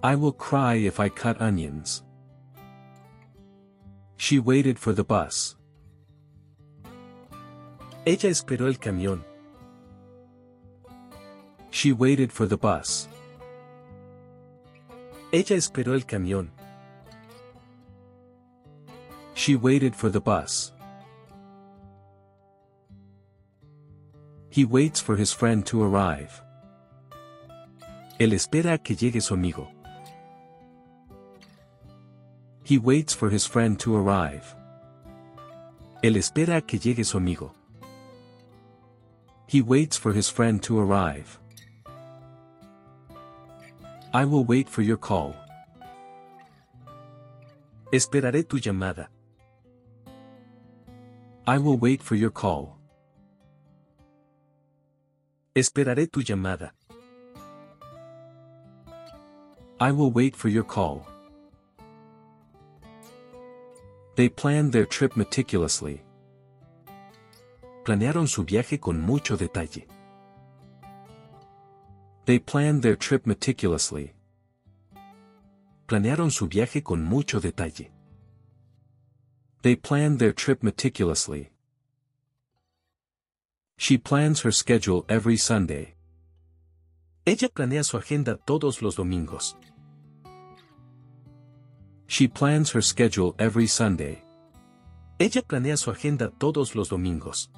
[0.03, 2.06] I will cry if I cut onions.
[4.17, 5.57] She waited for the bus.
[8.07, 9.23] Ella esperó el camión.
[11.71, 13.09] She waited for the bus.
[15.33, 16.51] Ella esperó el camión.
[19.35, 20.73] She waited for the bus.
[24.49, 26.43] He waits for his friend to arrive.
[28.19, 29.69] Él espera a que llegue su amigo.
[32.67, 34.57] He waits for his friend to arrive.
[36.03, 37.53] Él espera que llegue su amigo.
[39.47, 41.39] He waits for his friend to arrive.
[44.12, 45.37] I will wait for your call.
[47.93, 49.07] Esperaré tu llamada.
[51.47, 52.77] I will wait for your call.
[55.55, 56.73] Esperaré tu llamada.
[59.79, 61.07] I will wait for your call.
[64.17, 66.01] They planned their trip meticulously.
[67.85, 69.87] Planearon su viaje con mucho detalle.
[72.25, 74.14] They planned their trip meticulously.
[75.87, 77.91] Planearon su viaje con mucho detalle.
[79.61, 81.51] They planned their trip meticulously.
[83.77, 85.95] She plans her schedule every Sunday.
[87.27, 89.57] Ella planea su agenda todos los domingos.
[92.07, 94.23] She plans her schedule every Sunday.
[95.19, 97.51] Ella planea su agenda todos los domingos.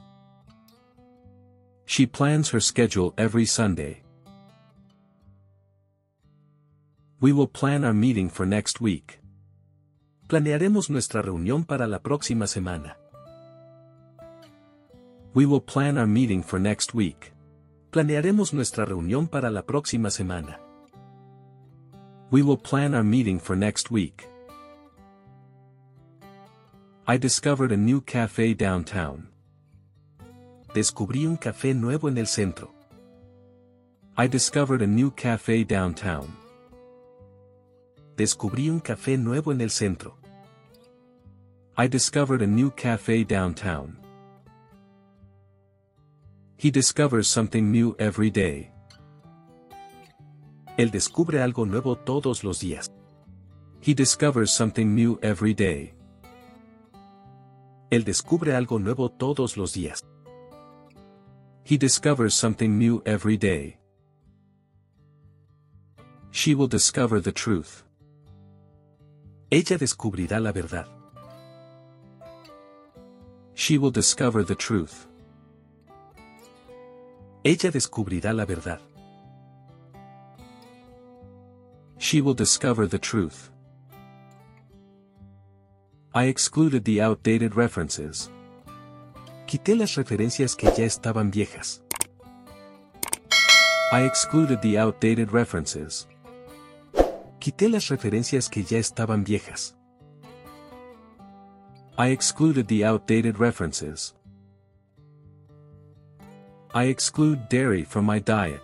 [1.84, 4.02] She plans her schedule every Sunday.
[7.20, 9.20] We will plan our meeting for next week.
[10.28, 12.96] Planearemos nuestra reunión para la próxima semana.
[15.34, 17.32] We will plan our meeting for next week.
[17.90, 20.60] Planearemos nuestra reunión para la próxima semana.
[22.30, 24.27] We will plan our meeting for next week.
[27.10, 29.28] I discovered a new cafe downtown.
[30.74, 32.74] Descubrí un café nuevo en el centro.
[34.18, 36.28] I discovered a new cafe downtown.
[38.14, 40.18] Descubrí un café nuevo en el centro.
[41.78, 43.96] I discovered a new cafe downtown.
[46.58, 48.70] He discovers something new every day.
[50.76, 52.90] Él descubre algo nuevo todos los días.
[53.80, 55.94] He discovers something new every day.
[57.90, 60.04] Él descubre algo nuevo todos los días.
[61.64, 63.78] He discovers something new every day.
[66.30, 67.84] She will discover the truth.
[69.50, 70.86] Ella descubrirá la verdad.
[73.54, 75.06] She will discover the truth.
[77.42, 78.80] Ella descubrirá la verdad.
[81.98, 83.50] She will discover the truth.
[86.14, 88.30] I excluded the outdated references.
[89.46, 91.82] Quité las referencias que ya estaban viejas.
[93.92, 96.08] I excluded the outdated references.
[97.40, 99.74] Quité las referencias que ya estaban viejas.
[101.98, 104.14] I excluded the outdated references.
[106.74, 108.62] I exclude dairy from my diet.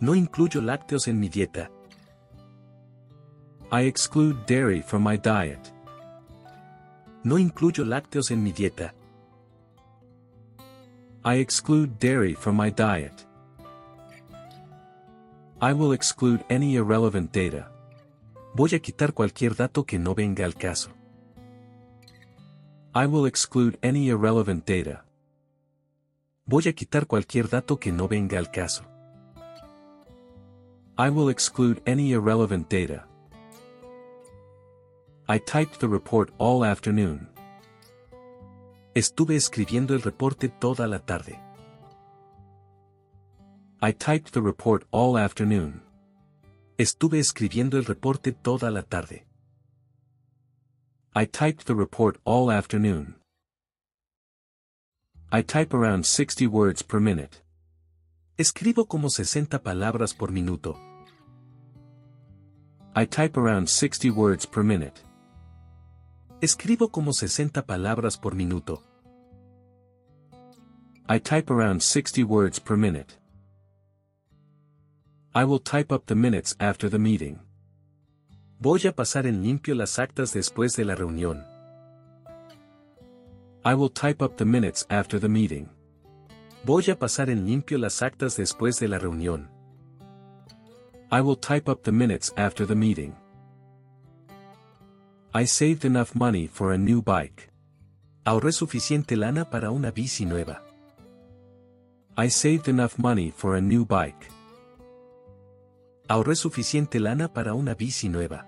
[0.00, 1.70] No incluyo lácteos en mi dieta.
[3.74, 5.72] I exclude dairy from my diet.
[7.24, 8.92] No incluyo lácteos en mi dieta.
[11.24, 13.26] I exclude dairy from my diet.
[15.58, 17.72] I will exclude any irrelevant data.
[18.54, 20.90] Voy a quitar cualquier dato que no venga al caso.
[22.94, 25.06] I will exclude any irrelevant data.
[26.44, 28.84] Voy a quitar cualquier dato que no venga al caso.
[30.98, 33.06] I will exclude any irrelevant data.
[35.28, 37.28] I typed the report all afternoon.
[38.94, 41.40] Estuve escribiendo el reporte toda la tarde.
[43.80, 45.82] I typed the report all afternoon.
[46.76, 49.24] Estuve escribiendo el reporte toda la tarde.
[51.14, 53.14] I typed the report all afternoon.
[55.30, 57.42] I type around 60 words per minute.
[58.36, 60.76] Escribo como 60 palabras por minuto.
[62.96, 65.00] I type around 60 words per minute.
[66.42, 68.82] Escribo como 60 palabras por minuto.
[71.08, 73.16] I type around 60 words per minute.
[75.36, 77.38] I will type up the minutes after the meeting.
[78.58, 81.44] Voy a pasar en limpio las actas después de la reunión.
[83.64, 85.68] I will type up the minutes after the meeting.
[86.64, 89.48] Voy a pasar en limpio las actas después de la reunión.
[91.12, 93.14] I will type up the minutes after the meeting.
[95.34, 97.48] I saved enough money for a new bike.
[98.26, 100.60] Ahorré suficiente lana para una bici nueva.
[102.18, 104.28] I saved enough money for a new bike.
[106.06, 108.44] Ahorré suficiente lana para una bici nueva.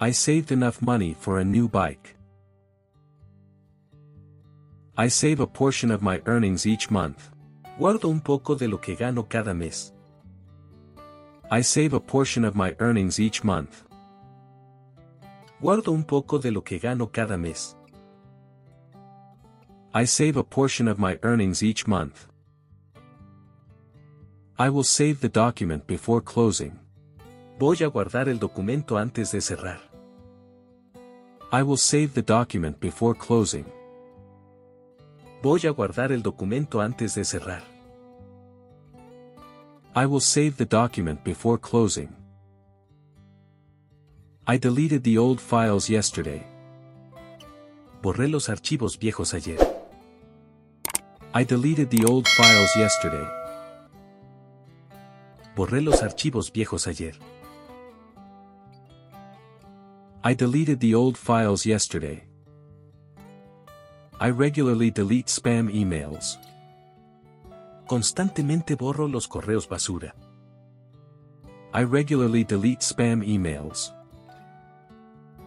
[0.00, 2.14] I saved enough money for a new bike.
[4.96, 7.30] I save a portion of my earnings each month.
[7.76, 9.92] Guardo un poco de lo que gano cada mes.
[11.50, 13.82] I save a portion of my earnings each month.
[15.62, 17.76] Guardo un poco de lo que gano cada mes.
[19.94, 22.26] I save a portion of my earnings each month.
[24.58, 26.80] I will save the document before closing.
[27.60, 29.78] Voy a guardar el documento antes de cerrar.
[31.52, 33.66] I will save the document before closing.
[35.44, 37.62] Voy a guardar el documento antes de cerrar.
[39.94, 42.21] I will save the document before closing.
[44.44, 46.44] I deleted the old files yesterday.
[48.02, 49.56] Borré los archivos viejos ayer.
[51.32, 53.24] I deleted the old files yesterday.
[55.54, 57.14] Borré los archivos viejos ayer.
[60.24, 62.24] I deleted the old files yesterday.
[64.18, 66.36] I regularly delete spam emails.
[67.86, 70.16] Constantemente borro los correos basura.
[71.72, 73.92] I regularly delete spam emails.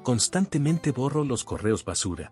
[0.05, 2.31] Constantemente borro los correos basura.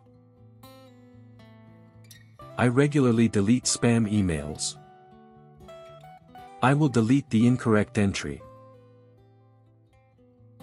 [2.55, 4.77] I regularly delete spam emails.
[6.61, 8.43] I will delete the incorrect entry.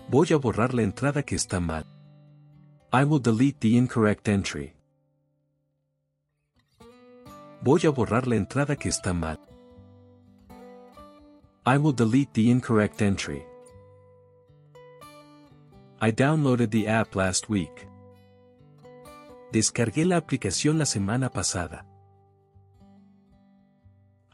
[0.09, 1.85] Voy a borrar la entrada que está mal.
[2.93, 4.73] I will delete the incorrect entry.
[7.61, 9.37] Voy a borrar la entrada que está mal.
[11.67, 13.50] I will delete the incorrect entry.
[16.03, 17.87] I downloaded the app last week.
[19.53, 21.85] Descargué la aplicación la semana pasada.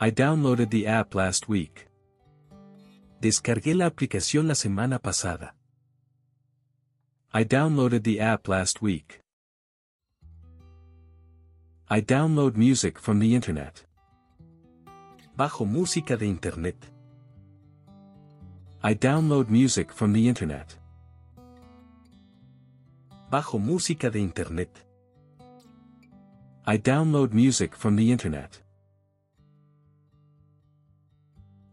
[0.01, 1.89] I downloaded the app last week.
[3.21, 5.57] Descargué la aplicación la semana pasada.
[7.35, 9.21] I downloaded the app last week.
[11.91, 13.85] I download music from the internet.
[15.37, 16.77] Bajo música de internet.
[18.85, 20.79] I download music from the internet.
[23.29, 24.71] Bajo música de internet.
[26.65, 28.63] I download music from the internet.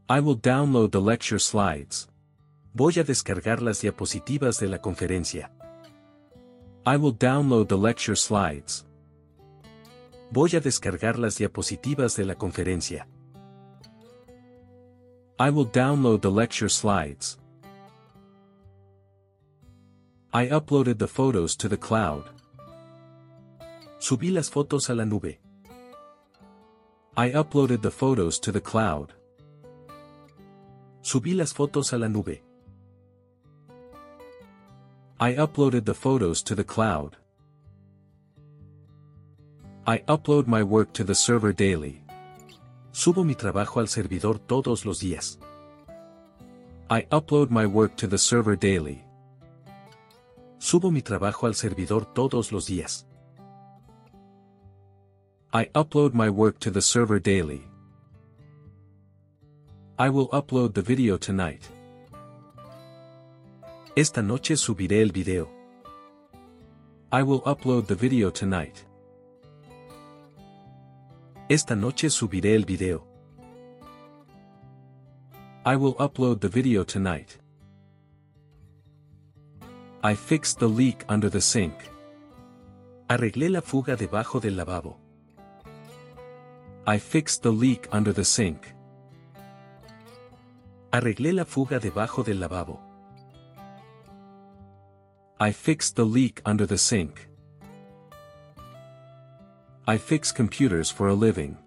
[0.10, 2.10] I will download the lecture slides.
[2.74, 5.51] Voy a descargar las diapositivas de la conferencia.
[6.88, 8.88] I will download the lecture slides.
[10.32, 13.08] Voy a descargar las diapositivas de la conferencia.
[15.39, 17.38] I will download the lecture slides.
[20.36, 22.23] I uploaded the photos to the cloud.
[23.99, 25.38] Subí las fotos a la nube.
[27.15, 29.13] I uploaded the photos to the cloud.
[31.03, 32.41] Subí las fotos a la nube.
[35.19, 37.15] I uploaded the photos to the cloud.
[39.86, 42.01] I upload my work to the server daily.
[42.91, 45.38] Subo mi trabajo al servidor todos los días.
[46.89, 49.03] I upload my work to the server daily.
[50.64, 53.05] Subo mi trabajo al servidor todos los días.
[55.51, 57.68] I upload my work to the server daily.
[59.99, 61.70] I will upload the video tonight.
[63.97, 65.49] Esta noche subiré el video.
[67.11, 68.86] I will upload the video tonight.
[71.49, 73.03] Esta noche subiré el video.
[75.66, 77.42] I will upload the video tonight.
[80.06, 81.76] I fixed the leak under the sink.
[83.08, 84.97] Arreglé la fuga debajo del lavabo.
[86.86, 88.68] I fixed the leak under the sink.
[90.91, 92.80] Arreglé la fuga debajo del lavabo.
[95.39, 97.30] I fixed the leak under the sink.
[99.88, 101.58] I fix computers for a living.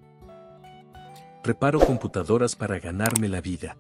[1.42, 3.78] Reparo computadoras para ganarme la vida.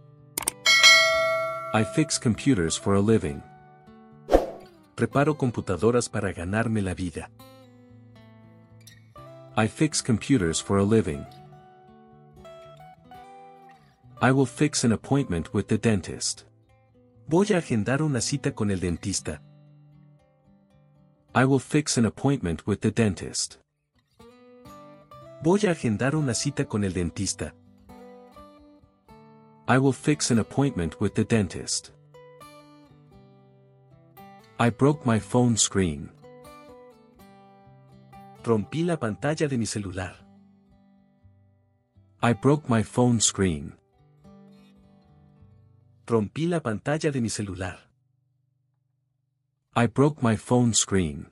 [1.74, 3.42] I fix computers for a living.
[4.96, 7.30] Reparo computadoras para ganarme la vida.
[9.54, 11.26] I fix computers for a living.
[14.22, 16.44] I will fix an appointment with the dentist.
[17.28, 19.42] Voy a agendar una cita con el dentista.
[21.34, 23.56] I will fix an appointment with the dentist.
[25.42, 27.52] Voy a agendar una cita con el dentista.
[29.68, 31.90] I will fix an appointment with the dentist.
[34.58, 36.08] I broke my phone screen.
[38.42, 40.16] Rompí la pantalla de mi celular.
[42.22, 43.74] I broke my phone screen.
[46.06, 47.76] Rompí la pantalla de mi celular.
[49.74, 51.26] I broke my phone screen.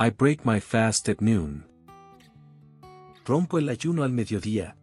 [0.00, 1.66] I break my fast at noon.
[3.26, 4.76] Rompo el ayuno al mediodía.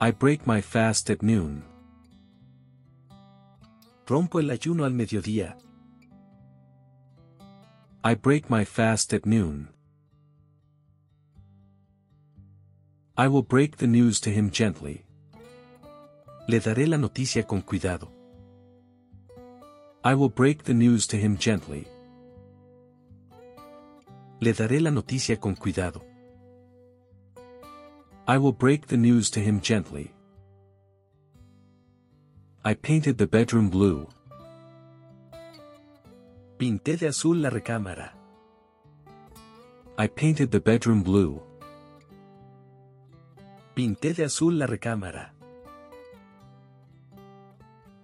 [0.00, 1.71] I break my fast at noon.
[4.12, 5.56] Rompo el ayuno al mediodía.
[8.04, 9.70] I break my fast at noon.
[13.16, 15.06] I will break the news to him gently.
[16.46, 18.12] Le daré la noticia con cuidado.
[20.04, 21.86] I will break the news to him gently.
[24.40, 26.02] Le daré la noticia con cuidado.
[28.28, 30.12] I will break the news to him gently.
[32.64, 34.06] I painted the bedroom blue.
[36.58, 38.10] Pinté de azul la recámara.
[39.98, 41.42] I painted the bedroom blue.
[43.74, 45.30] Pinté de azul la recámara.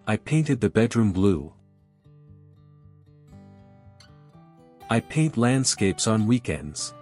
[0.09, 1.52] I painted the bedroom blue.
[4.90, 6.94] I paint landscapes on weekends.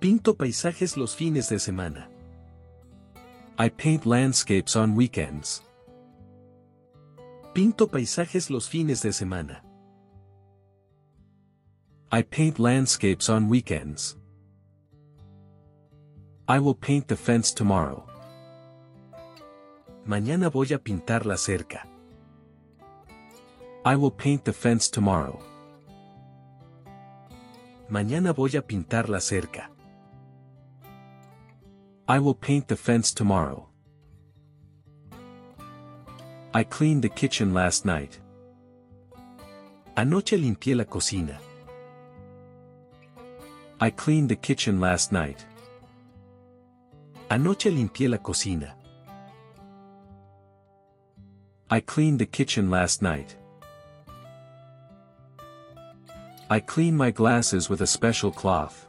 [0.00, 2.06] Pinto paisajes los fines de semana.
[3.58, 5.60] I paint landscapes on weekends.
[7.52, 9.64] Pinto paisajes los fines de semana.
[12.12, 14.16] I paint landscapes on weekends.
[16.46, 18.06] I will paint the fence tomorrow.
[20.06, 21.88] Mañana voy a pintar la cerca.
[23.84, 25.40] I will paint the fence tomorrow.
[27.88, 29.70] Mañana voy a pintar la cerca.
[32.06, 33.69] I will paint the fence tomorrow.
[36.52, 38.18] I cleaned the kitchen last night.
[39.96, 41.38] Anoche limpié la cocina.
[43.80, 45.46] I cleaned the kitchen last night.
[47.30, 48.74] Anoche limpié la cocina.
[51.70, 53.36] I cleaned the kitchen last night.
[56.50, 58.88] I clean my glasses with a special cloth.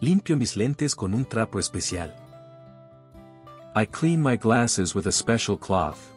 [0.00, 2.10] Limpio mis lentes con un trapo especial.
[3.74, 6.08] I clean my glasses with a special cloth.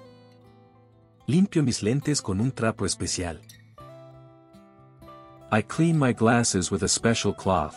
[1.28, 3.42] Limpio mis lentes con un trapo especial.
[5.52, 7.76] I clean my glasses with a special cloth.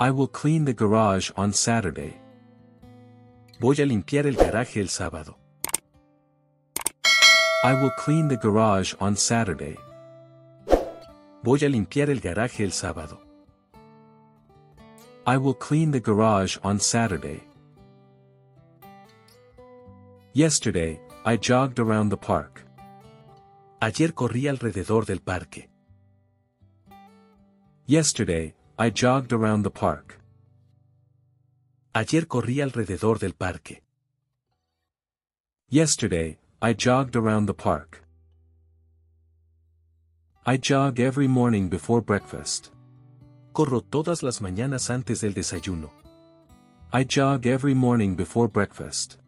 [0.00, 2.18] I will clean the garage on Saturday.
[3.60, 5.36] Voy a limpiar el garaje el sábado.
[7.62, 9.76] I will clean the garage on Saturday.
[11.42, 13.18] Voy a limpiar el garaje el sábado.
[15.26, 17.42] I will clean the garage on Saturday.
[20.32, 22.64] Yesterday, I jogged around the park.
[23.82, 25.68] Ayer corrí alrededor del parque.
[27.84, 30.18] Yesterday, I jogged around the park.
[31.94, 33.82] Ayer corrí alrededor del parque.
[35.68, 38.02] Yesterday, I jogged around the park.
[40.46, 42.72] I jog every morning before breakfast.
[43.52, 45.90] Corro todas las mañanas antes del desayuno.
[46.90, 49.18] I jog every morning before breakfast.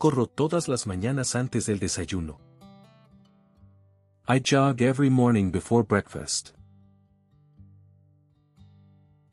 [0.00, 2.38] Corro todas las mañanas antes del desayuno.
[4.26, 6.54] I jog every morning before breakfast.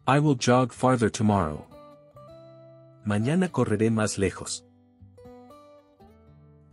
[0.06, 1.66] I will jog farther tomorrow.
[3.06, 4.66] Mañana correré más lejos.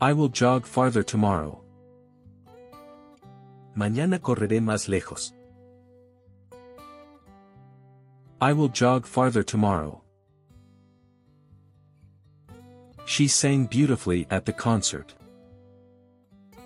[0.01, 1.63] I will jog farther tomorrow.
[3.77, 5.33] Mañana correré más lejos.
[8.41, 10.04] I will jog farther tomorrow.
[13.07, 15.15] She sang beautifully at the concert.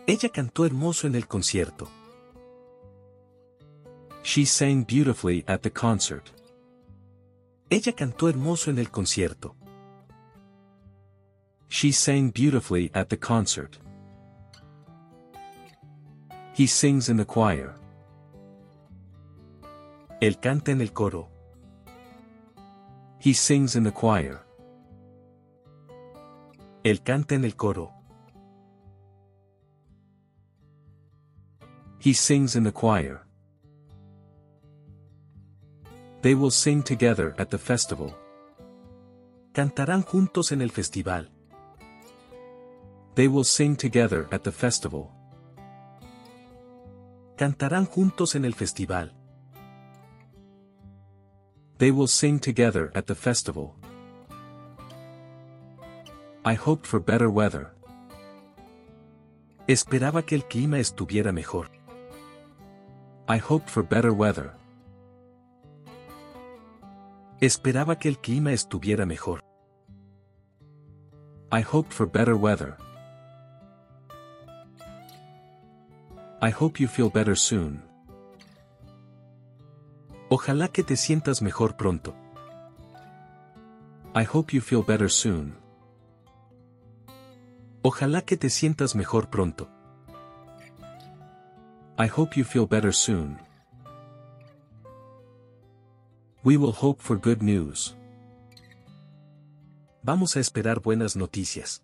[0.06, 1.88] Ella cantó hermoso en el concierto.
[4.22, 6.30] She sang beautifully at the concert.
[7.70, 9.54] Ella cantó hermoso en el concierto.
[11.68, 13.78] She sang beautifully at the concert.
[16.54, 17.74] He sings in the choir.
[20.20, 21.28] Él canta en el coro.
[23.18, 24.47] He sings in the choir.
[26.90, 27.92] Él canta en el coro.
[32.00, 33.26] He sings in the choir.
[36.22, 38.14] They will sing together at the festival.
[39.52, 41.30] Cantarán juntos en el festival.
[43.14, 45.10] They will sing together at the festival.
[47.36, 49.12] Cantarán juntos en el festival.
[51.78, 53.77] They will sing together at the festival.
[56.48, 57.74] I hoped for better weather.
[59.66, 61.68] Esperaba que el clima estuviera mejor.
[63.28, 64.52] I hoped for better weather.
[67.42, 69.44] Esperaba que el clima estuviera mejor.
[71.52, 72.78] I hoped for better weather.
[76.40, 77.82] I hope you feel better soon.
[80.30, 82.14] Ojalá que te sientas mejor pronto.
[84.14, 85.67] I hope you feel better soon.
[87.82, 89.68] Ojalá que te sientas mejor pronto.
[91.96, 93.38] I hope you feel better soon.
[96.42, 97.94] We will hope for good news.
[100.02, 101.82] Vamos a esperar buenas noticias.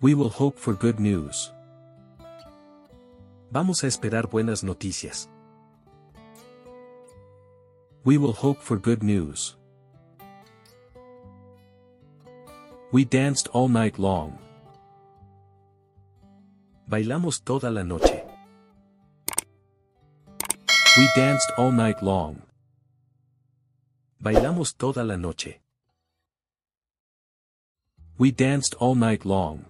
[0.00, 1.52] We will hope for good news.
[3.50, 5.28] Vamos a esperar buenas noticias.
[8.04, 9.56] We will hope for good news.
[12.92, 14.38] We danced all night long.
[16.86, 18.22] Bailamos toda la noche.
[20.98, 22.42] We danced all night long.
[24.22, 25.58] Bailamos toda la noche.
[28.18, 29.64] We danced all night long.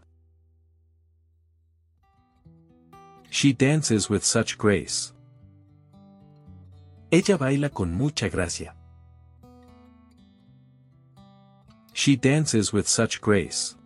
[3.31, 5.13] She dances with such grace.
[7.13, 8.75] Ella baila con mucha gracia.
[11.93, 13.77] She dances with such grace.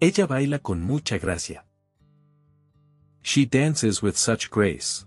[0.00, 1.64] Ella baila con mucha gracia.
[3.22, 5.04] She dances with such grace.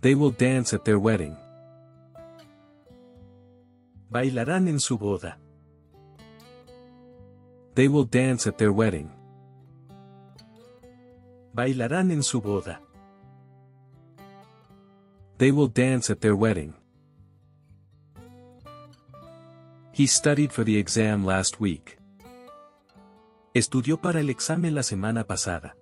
[0.00, 1.36] They will dance at their wedding.
[4.12, 5.38] Bailarán en su boda.
[7.74, 9.10] They will dance at their wedding.
[11.54, 12.80] Bailarán en su boda.
[15.38, 16.74] They will dance at their wedding.
[19.98, 21.98] He studied for the exam last week.
[23.52, 25.74] Estudió para el examen la semana pasada.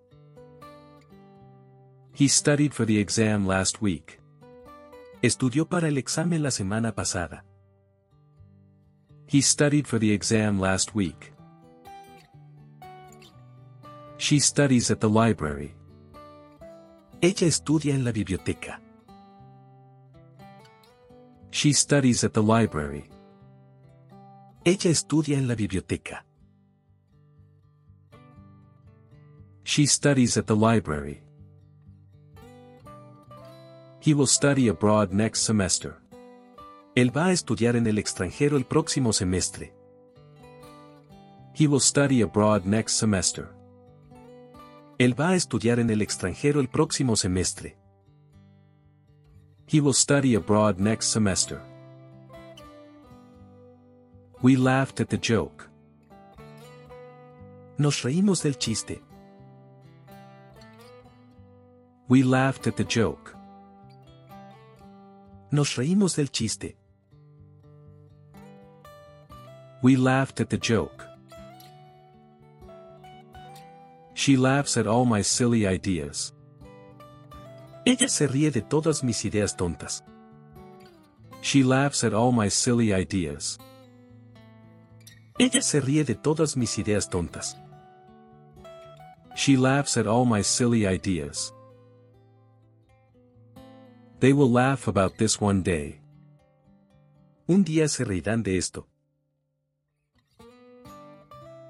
[2.15, 4.19] He studied for the exam last week.
[5.21, 7.45] Estudió para el examen la semana pasada.
[9.27, 11.35] He studied for the exam last week.
[14.17, 15.75] She studies at the library.
[17.21, 18.81] Ella estudia en la biblioteca.
[21.51, 23.11] She studies at the library.
[24.67, 26.27] Ella estudia en la biblioteca.
[29.63, 31.23] She studies at the library.
[34.01, 36.01] He will study abroad next semester.
[36.97, 39.73] Él va a estudiar en el extranjero el próximo semestre.
[41.55, 43.55] He will study abroad next semester.
[44.99, 47.77] Él va a estudiar en el extranjero el próximo semestre.
[49.69, 51.63] He will study abroad next semester.
[54.43, 55.69] We laughed at the joke.
[57.79, 59.01] Nos reímos del chiste.
[62.09, 63.35] We laughed at the joke.
[65.51, 66.77] Nos reímos del chiste.
[69.83, 71.07] We laughed at the joke.
[74.13, 76.35] She laughs at all my silly ideas.
[77.87, 80.03] Ella se ríe de todas mis ideas tontas.
[81.41, 83.59] She laughs at all my silly ideas.
[85.39, 87.57] Ella se ríe de todas mis ideas tontas.
[89.35, 91.53] She laughs at all my silly ideas.
[94.19, 96.01] They will laugh about this one day.
[97.47, 98.89] Un día se reirán de esto.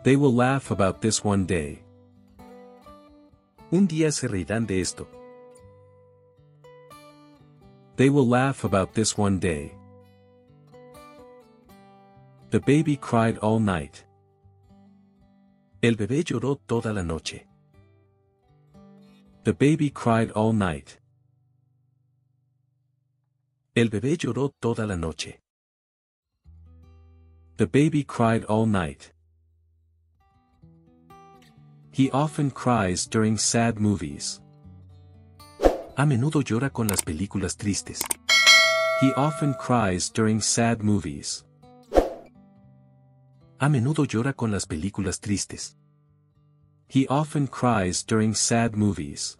[0.04, 1.82] They will laugh about this one day.
[3.72, 5.08] Un día se reirán de esto.
[7.96, 9.72] They will laugh about this one day.
[12.56, 14.06] The baby cried all night.
[15.82, 17.46] El bebé lloró toda la noche.
[19.44, 20.98] The baby cried all night.
[23.74, 25.38] El bebé lloró toda la noche.
[27.58, 29.12] The baby cried all night.
[31.92, 34.40] He often cries during sad movies.
[35.98, 38.00] A menudo llora con las películas tristes.
[39.02, 41.45] He often cries during sad movies.
[43.58, 45.76] A menudo llora con las películas tristes.
[46.88, 49.38] He often cries during sad movies.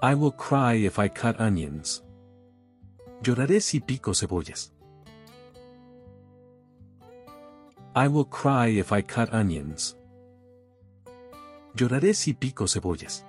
[0.00, 2.02] I will cry if I cut onions.
[3.22, 4.70] Lloraré si pico cebollas.
[7.96, 9.96] I will cry if I cut onions.
[11.74, 13.24] Lloraré si pico cebollas.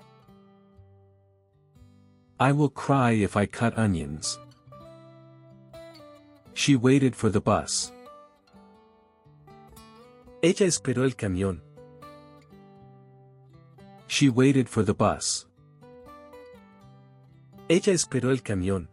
[2.40, 4.38] I will cry if I cut onions.
[6.54, 7.92] She waited for the bus.
[10.42, 11.62] Ella esperó el camión.
[14.08, 15.48] She waited for the bus.
[17.70, 18.88] Ella esperó el camión.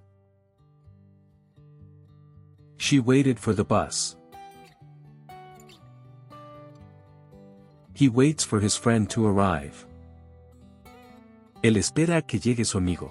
[2.78, 4.16] She waited for the bus.
[7.92, 9.86] He waits for his friend to arrive.
[11.62, 13.10] Él espera a que llegue su amigo.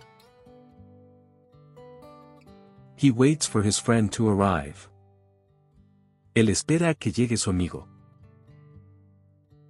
[2.99, 4.89] He waits for his friend to arrive.
[6.35, 7.87] Él espera que llegue su amigo.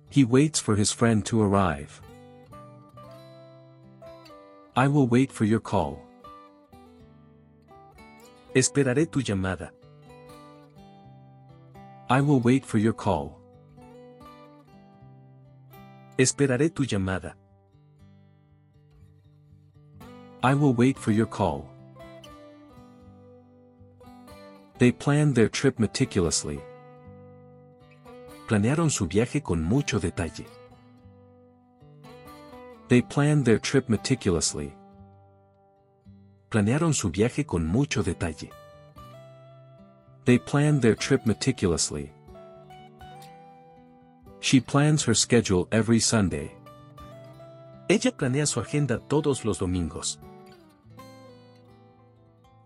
[0.10, 2.02] He waits for his friend to arrive.
[4.76, 6.02] I will wait for your call.
[8.56, 9.70] Esperaré tu llamada.
[12.10, 13.38] I will wait for your call.
[16.18, 17.36] Esperaré tu llamada.
[20.42, 21.69] I will wait for your call.
[24.80, 26.62] They planned their trip meticulously.
[28.48, 30.46] Planearon su viaje con mucho detalle.
[32.88, 34.74] They planned their trip meticulously.
[36.50, 38.50] Planearon su viaje con mucho detalle.
[40.24, 42.14] They planned their trip meticulously.
[44.40, 46.52] She plans her schedule every Sunday.
[47.90, 50.20] Ella planea su agenda todos los domingos.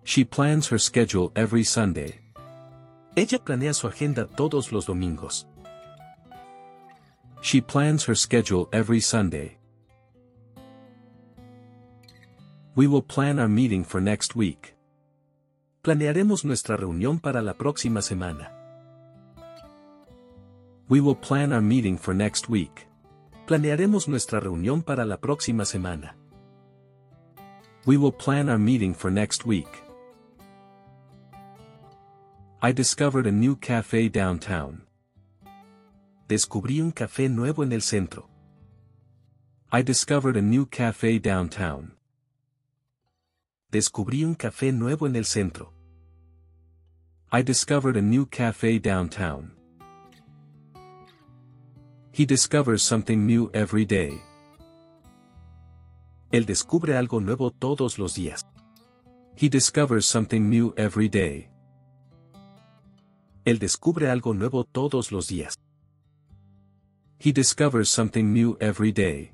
[0.03, 2.19] She plans her schedule every Sunday.
[3.15, 5.45] Ella planea su agenda todos los domingos.
[7.41, 9.57] She plans her schedule every Sunday.
[12.75, 14.75] We will plan our meeting for next week.
[15.83, 18.51] Planearemos nuestra reunión para la próxima semana.
[20.89, 22.87] We will plan our meeting for next week.
[23.45, 26.15] Planearemos nuestra reunión para la próxima semana.
[27.85, 29.82] We will plan our meeting for next week.
[32.65, 34.83] I discovered a new cafe downtown.
[36.29, 38.29] Descubrí un café nuevo en el centro.
[39.69, 41.97] I discovered a new cafe downtown.
[43.69, 45.73] Descubrí un café nuevo en el centro.
[47.33, 49.51] I discovered a new cafe downtown.
[52.13, 54.21] He discovers something new every day.
[56.31, 58.45] Él descubre algo nuevo todos los días.
[59.35, 61.49] He discovers something new every day.
[63.45, 65.55] Él descubre algo nuevo todos los días.
[67.19, 69.31] He discovers something new every day.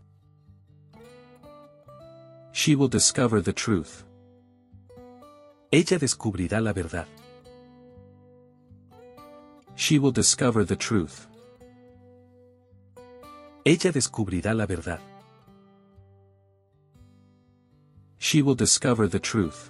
[2.51, 4.03] She will discover the truth.
[5.71, 7.07] Ella descubrirá la verdad.
[9.75, 11.27] She will discover the truth.
[13.63, 14.99] Ella descubrirá la verdad.
[18.17, 19.69] She will discover the truth.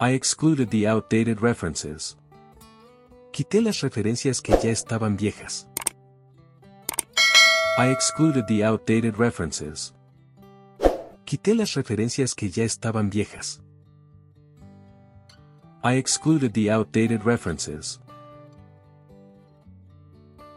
[0.00, 2.16] I excluded the outdated references.
[3.32, 5.68] Quité las referencias que ya estaban viejas.
[7.78, 9.94] I excluded the outdated references.
[11.24, 13.60] Quité las referencias que ya estaban viejas.
[15.84, 18.00] I excluded the outdated references.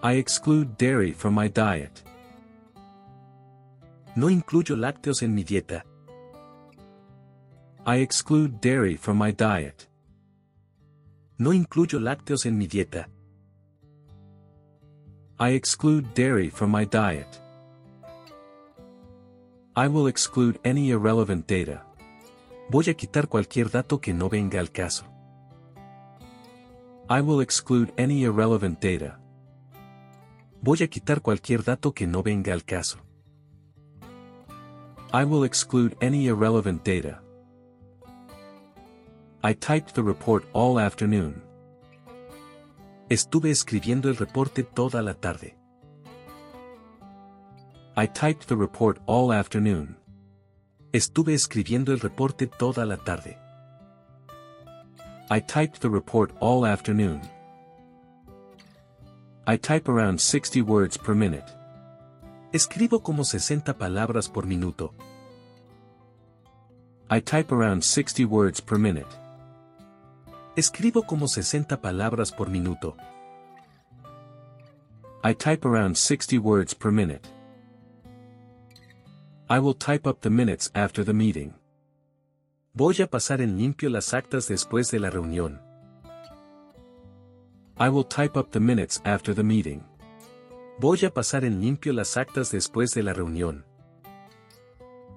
[0.02, 2.04] I exclude dairy from my diet.
[4.16, 5.86] No incluyo lácteos en mi dieta.
[7.90, 9.88] I exclude dairy from my diet.
[11.38, 13.08] No incluyo lácteos en mi dieta.
[15.40, 17.42] I exclude dairy from my diet.
[19.74, 21.86] I will exclude any irrelevant data.
[22.70, 25.06] Voy a quitar cualquier dato que no venga al caso.
[27.10, 29.18] I will exclude any irrelevant data.
[30.62, 32.98] Voy a quitar cualquier dato que no venga al caso.
[35.14, 37.22] I will exclude any irrelevant data.
[39.44, 41.44] I typed the report all afternoon.
[43.08, 45.56] Estuve escribiendo el reporte toda la tarde.
[47.96, 49.96] I typed the report all afternoon.
[50.92, 53.38] Estuve escribiendo el reporte toda la tarde.
[55.30, 57.22] I typed the report all afternoon.
[59.46, 61.46] I type around 60 words per minute.
[62.52, 64.94] Escribo como 60 palabras por minuto.
[67.10, 69.08] I type around 60 words per minute.
[70.58, 72.97] Escribo como 60 palabras por minuto.
[75.24, 77.30] I type around 60 words per minute.
[79.51, 81.53] I will type up the minutes after the meeting.
[82.74, 85.62] Voy a pasar en limpio las actas después de la reunión.
[87.80, 89.84] I will type up the minutes after the meeting.
[90.80, 93.64] Voy a pasar en limpio las actas después de la reunión.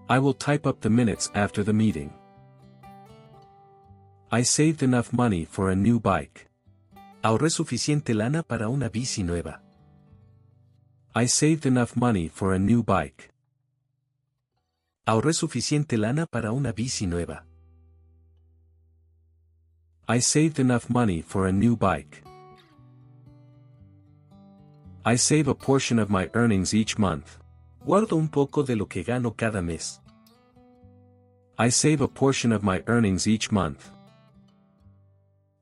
[0.07, 2.12] I will type up the minutes after the meeting.
[4.33, 6.49] I saved enough money for a new bike.
[7.20, 9.61] Ahorré suficiente lana para una bici nueva.
[11.16, 13.33] I saved enough money for a new bike.
[15.05, 17.45] Ahorré suficiente lana para una bici nueva.
[20.07, 22.22] I saved enough money for a new bike.
[25.05, 27.39] I save a portion of my earnings each month.
[27.85, 29.99] Guardo un poco de lo que gano cada mes.
[31.59, 33.91] I save a portion of my earnings each month.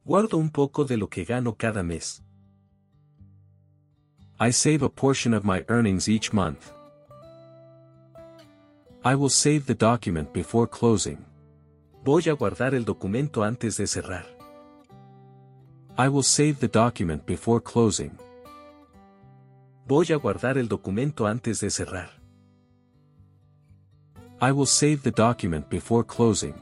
[0.08, 2.22] Guardo un poco de lo que gano cada mes.
[4.40, 6.72] I save a portion of my earnings each month.
[9.04, 11.18] I will save the document before closing.
[12.06, 14.24] Voy a guardar el documento antes de cerrar.
[15.98, 18.16] I will save the document before closing.
[19.86, 22.08] Voy a guardar el documento antes de cerrar.
[24.40, 26.54] I will save the document before closing.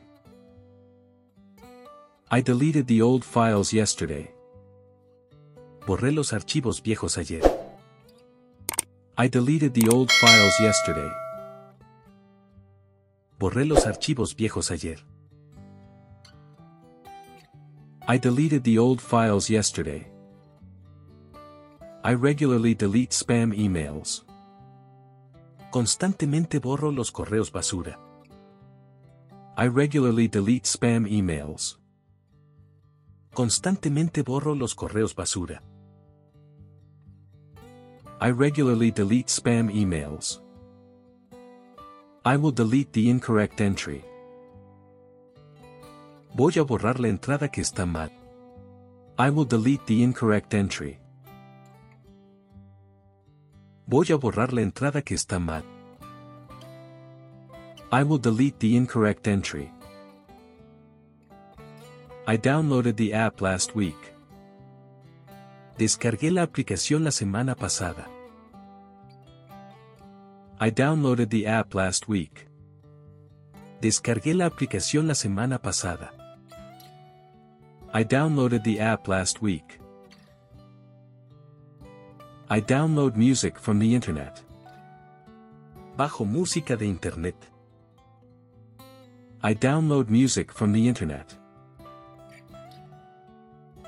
[2.28, 4.34] I deleted the old files yesterday.
[5.86, 7.40] Borré los archivos viejos ayer.
[9.16, 11.08] I deleted the old files yesterday.
[13.38, 14.98] Borré los archivos viejos ayer.
[18.08, 20.10] I deleted the old files yesterday.
[22.02, 24.24] I regularly delete spam emails.
[25.70, 28.00] Constantemente borro los correos basura.
[29.56, 31.76] I regularly delete spam emails.
[33.36, 35.62] Constantemente borro los correos basura.
[38.18, 40.40] I regularly delete spam emails.
[42.24, 44.02] I will delete the incorrect entry.
[46.34, 48.10] Voy a borrar la entrada que está mal.
[49.18, 50.98] I will delete the incorrect entry.
[53.86, 55.62] Voy a borrar la entrada que está mal.
[57.92, 59.70] I will delete the incorrect entry.
[62.28, 64.12] I downloaded the app last week.
[65.78, 68.08] Descargué la aplicación la semana pasada.
[70.58, 72.48] I downloaded the app last week.
[73.80, 76.10] Descargué la aplicación la semana pasada.
[77.94, 79.78] I downloaded the app last week.
[82.50, 84.42] I download music from the internet.
[85.96, 87.36] Bajo música de internet.
[89.44, 91.38] I download music from the internet.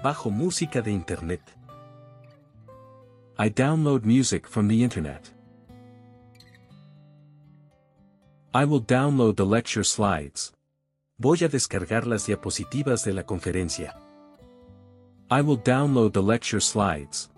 [0.03, 1.41] Bajo música de internet.
[3.37, 5.35] I download music from the internet.
[8.55, 10.53] I will download the lecture slides.
[11.19, 13.97] Voy a descargar las diapositivas de la conferencia.
[15.33, 17.29] I will download the lecture slides.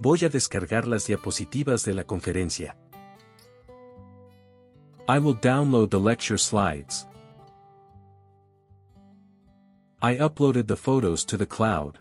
[0.00, 2.76] Voy a descargar las diapositivas de la conferencia.
[5.08, 7.06] I will download the lecture slides.
[10.04, 12.00] I uploaded the photos to the cloud.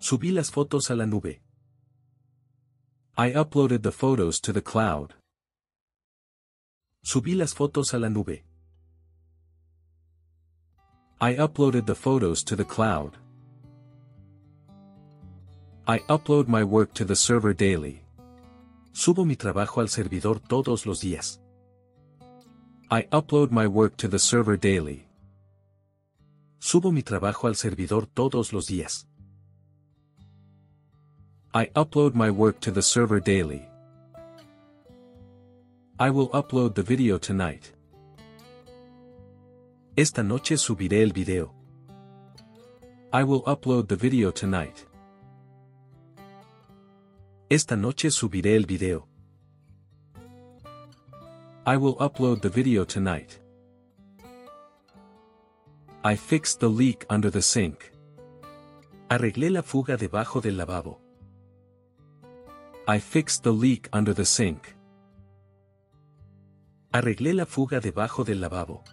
[0.00, 1.38] Subí las fotos a la nube.
[3.16, 5.14] I uploaded the photos to the cloud.
[7.06, 8.42] Subí las fotos a la nube.
[11.20, 13.16] I uploaded the photos to the cloud.
[15.86, 18.02] I upload my work to the server daily.
[18.92, 21.38] Subo mi trabajo al servidor todos los días.
[22.90, 25.03] I upload my work to the server daily.
[26.66, 29.06] Subo mi trabajo al servidor todos los días.
[31.52, 33.68] I upload my work to the server daily.
[35.98, 37.74] I will upload the video tonight.
[39.94, 41.52] Esta noche subiré el video.
[43.12, 44.86] I will upload the video tonight.
[47.50, 49.06] Esta noche subiré el video.
[51.66, 53.43] I will upload the video tonight.
[56.06, 57.90] I fixed the leak under the sink.
[59.08, 60.98] Arreglé la fuga debajo del lavabo.
[62.86, 64.76] I fixed the leak under the sink.
[66.92, 68.84] Arreglé la fuga debajo del lavabo.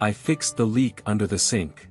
[0.00, 1.90] I fixed the leak under the sink.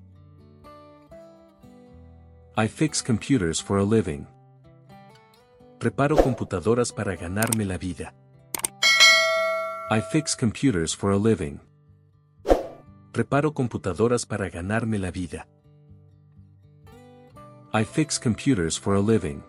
[2.57, 4.25] I fix computers for a living.
[5.79, 8.15] Reparo computadoras para ganarme la vida.
[9.91, 11.59] I fix computers for a living.
[13.13, 15.47] Reparo computadoras para ganarme la vida.
[17.71, 19.43] I fix computers for a living.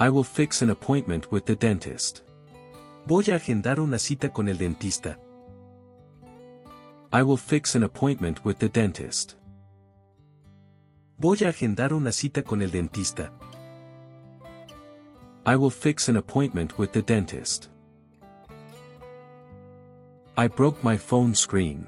[0.00, 2.22] I will fix an appointment with the dentist.
[3.06, 5.20] Voy a agendar una cita con el dentista.
[7.12, 9.34] I will fix an appointment with the dentist.
[11.18, 13.30] Voy a agendar una cita con el dentista.
[15.46, 17.68] I will fix an appointment with the dentist.
[20.36, 21.86] I broke my phone screen.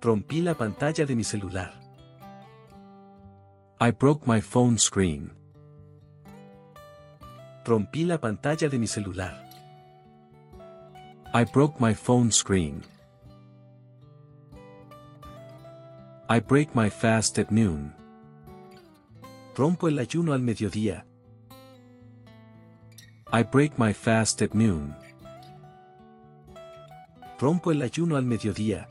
[0.00, 1.74] Rompí la pantalla de mi celular.
[3.80, 5.32] I broke my phone screen.
[7.64, 9.34] Rompí la pantalla de mi celular.
[11.34, 12.84] I broke my phone screen.
[16.28, 17.92] I break my fast at noon.
[19.56, 21.04] Rompo el ayuno al mediodía.
[23.32, 24.94] I break my fast at noon.
[27.44, 28.88] Rompo el ayuno al mediodía.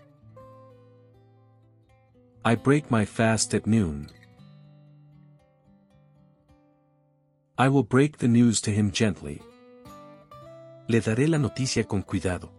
[2.46, 4.12] I break my fast at noon.
[7.58, 9.42] I will break the news to him gently.
[10.88, 12.52] Le daré la noticia con cuidado.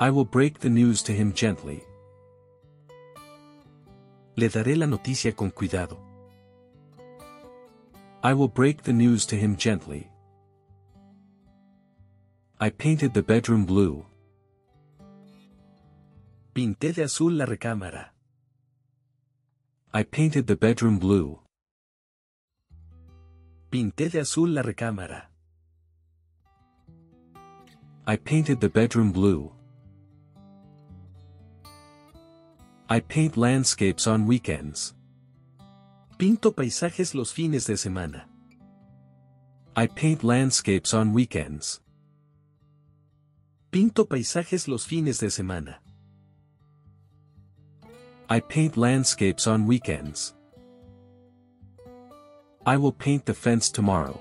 [0.00, 1.82] I will break the news to him gently.
[4.36, 5.98] Le daré la noticia con cuidado.
[8.22, 10.08] I will break the news to him gently.
[12.60, 14.04] I painted the bedroom blue.
[16.52, 18.06] Pinté de azul la recámara.
[19.94, 21.38] I painted the bedroom blue.
[23.70, 25.26] Pinté de azul la recámara.
[28.08, 29.52] I painted the bedroom blue.
[32.88, 34.94] I paint landscapes on weekends.
[36.18, 38.24] Pinto paisajes los fines de semana.
[39.76, 41.80] I paint landscapes on weekends.
[43.70, 45.82] Pinto paisajes los fines de semana.
[48.30, 50.34] I paint landscapes on weekends.
[52.64, 54.18] I will paint the fence tomorrow.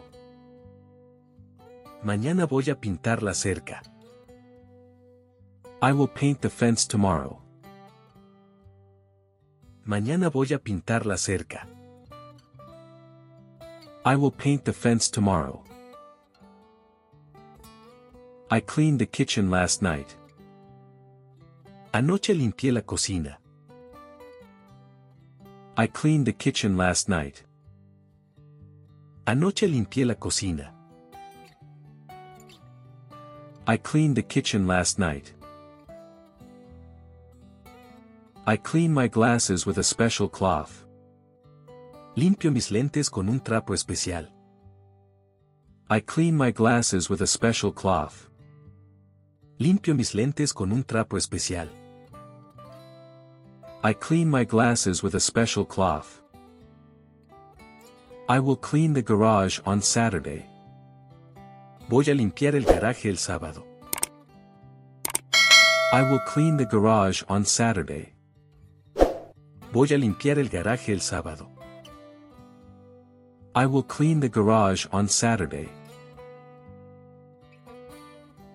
[2.03, 3.81] Mañana voy a pintar la cerca.
[5.81, 7.41] I will paint the fence tomorrow.
[9.85, 11.65] Mañana voy a pintar la cerca.
[14.03, 15.63] I will paint the fence tomorrow.
[18.49, 20.15] I cleaned the kitchen last night.
[21.93, 23.37] Anoche limpié la cocina.
[25.75, 27.43] I cleaned the kitchen last night.
[29.25, 30.71] Anoche limpié la cocina.
[33.67, 35.33] I cleaned the kitchen last night.
[38.45, 40.85] I clean my glasses with a special cloth.
[42.15, 44.25] Limpio mis lentes con un trapo especial.
[45.89, 48.29] I clean my glasses with a special cloth.
[49.59, 51.67] Limpio mis lentes con un trapo especial.
[53.83, 56.21] I clean my glasses with a special cloth.
[58.29, 60.45] I will clean the garage on Saturday.
[61.89, 63.65] Voy a limpiar el garaje el sábado.
[65.91, 68.13] I will clean the garage on Saturday.
[69.73, 71.47] Voy a limpiar el garaje el sábado.
[73.55, 75.69] I will clean the garage on Saturday.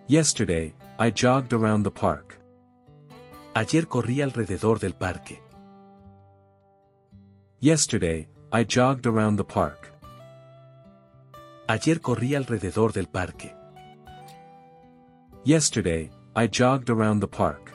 [0.06, 2.38] Yesterday, I jogged around the park.
[3.56, 5.40] Ayer corrí alrededor del parque.
[7.58, 9.90] Yesterday, I jogged around the park.
[11.68, 13.52] Ayer corrí alrededor del parque.
[15.42, 17.72] Yesterday, I jogged around the park.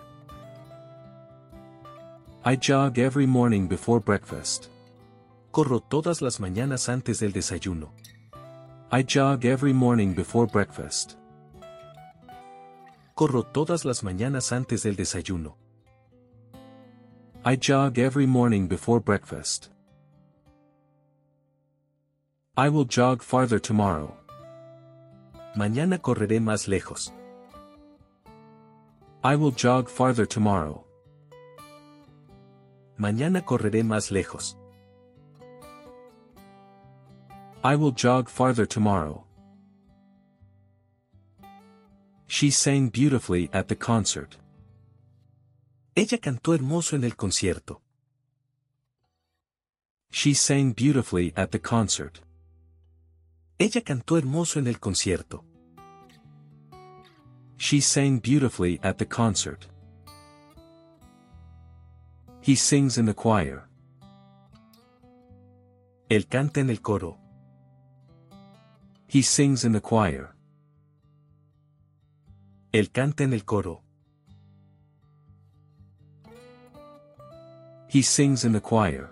[2.45, 4.69] I jog every morning before breakfast.
[5.51, 7.89] Corro todas las mañanas antes del desayuno.
[8.89, 11.17] I jog every morning before breakfast.
[13.17, 15.57] Corro todas las mañanas antes del desayuno.
[17.43, 19.71] I jog every morning before breakfast.
[22.55, 24.13] I will jog farther tomorrow.
[25.55, 27.11] Mañana correré más lejos.
[29.23, 30.85] I will jog farther tomorrow.
[32.99, 34.55] Mañana correré más lejos.
[37.63, 39.26] I will jog farther tomorrow.
[42.27, 44.37] She sang beautifully at the concert.
[45.95, 47.81] Ella cantó hermoso en el concierto.
[50.11, 52.19] She sang beautifully at the concert.
[53.57, 55.43] Ella cantó hermoso en el concierto.
[57.57, 59.67] She sang beautifully at the concert.
[62.41, 63.67] He sings in the choir.
[66.09, 67.17] Él canta en el coro.
[69.07, 70.36] He sings in the choir.
[72.77, 73.83] Él canta en el coro.
[77.89, 79.09] He sings in the choir.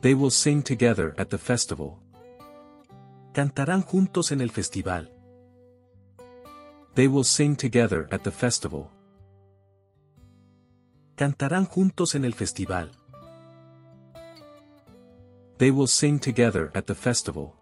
[0.00, 1.98] They will sing together at the festival.
[3.32, 5.10] Cantarán juntos en el festival.
[6.94, 8.90] They will sing together at the festival.
[11.16, 12.90] Cantarán juntos en el festival.
[15.58, 17.57] They will sing together at the festival.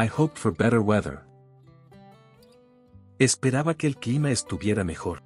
[0.00, 1.26] I hoped for better weather.
[3.18, 5.22] Esperaba que el clima estuviera mejor.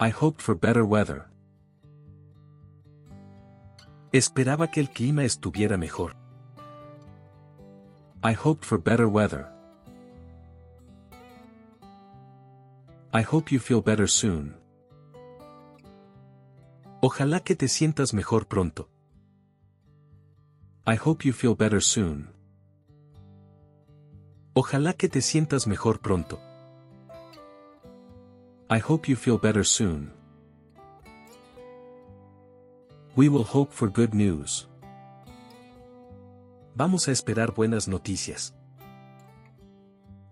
[0.00, 1.26] I hoped for better weather.
[4.10, 6.16] Esperaba que el clima estuviera mejor.
[8.24, 9.52] I hoped for better weather.
[13.12, 14.56] I hope you feel better soon.
[17.02, 18.88] Ojalá que te sientas mejor pronto.
[20.86, 22.39] I hope you feel better soon.
[24.52, 26.40] Ojalá que te sientas mejor pronto.
[28.68, 30.12] I hope you feel better soon.
[33.14, 34.68] We will hope for good news.
[36.74, 38.52] Vamos a esperar buenas noticias.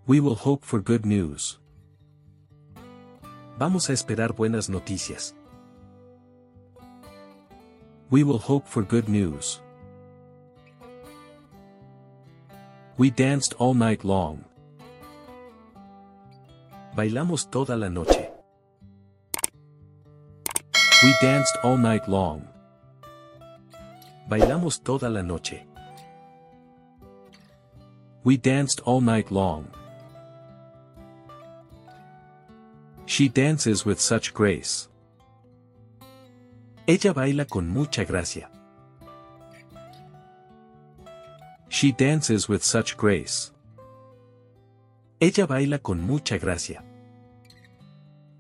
[0.07, 1.61] We will hope for good news.
[3.57, 5.35] Vamos a esperar buenas noticias.
[8.11, 9.61] We will hope for good news.
[12.99, 14.45] We danced all night long.
[16.97, 18.29] Bailamos toda la noche.
[21.05, 22.49] We danced all night long.
[24.29, 25.63] Bailamos toda la noche.
[28.25, 29.69] We danced all night long.
[33.07, 34.89] She dances with such grace.
[36.89, 38.58] Ella baila con mucha gracia.
[41.69, 43.53] She dances with such grace.
[45.21, 46.83] Ella baila con mucha gracia.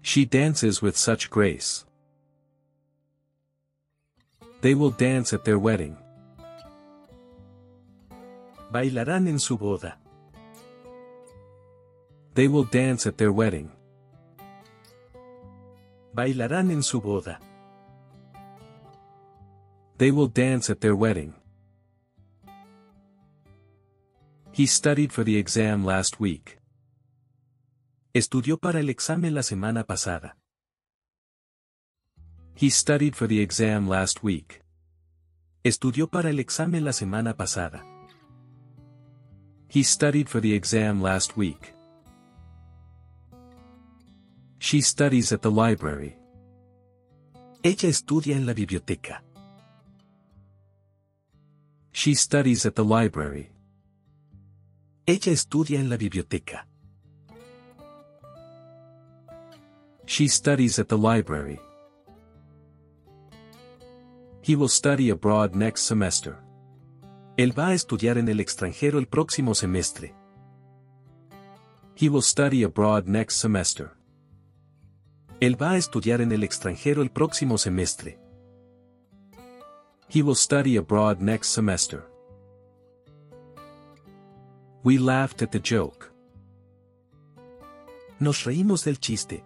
[0.02, 1.84] She dances with such grace.
[4.60, 5.96] They will dance at their wedding.
[8.72, 9.98] Bailarán en su boda.
[12.34, 13.70] They will dance at their wedding.
[16.14, 17.38] Bailarán en su boda.
[19.98, 21.34] They will dance at their wedding.
[24.58, 26.58] He studied for the exam last week.
[28.12, 30.36] Estudió para el examen la semana pasada.
[32.56, 34.64] He studied for the exam last week.
[35.62, 37.84] Estudió para el examen la semana pasada.
[39.68, 41.72] He studied for the exam last week.
[44.58, 46.16] She studies at the library.
[47.62, 49.22] Ella estudia en la biblioteca.
[51.92, 53.52] She studies at the library.
[55.08, 56.66] Ella estudia en la biblioteca.
[60.04, 61.58] She studies at the library.
[64.42, 66.36] He will study abroad next semester.
[67.38, 70.14] Él va a estudiar en el extranjero el próximo semestre.
[71.96, 73.92] He will study abroad next semester.
[75.40, 78.18] Él va a estudiar en el extranjero el próximo semestre.
[80.10, 82.04] He will study abroad next semester.
[84.84, 86.12] We laughed at the joke.
[88.20, 89.42] Nos reímos del chiste.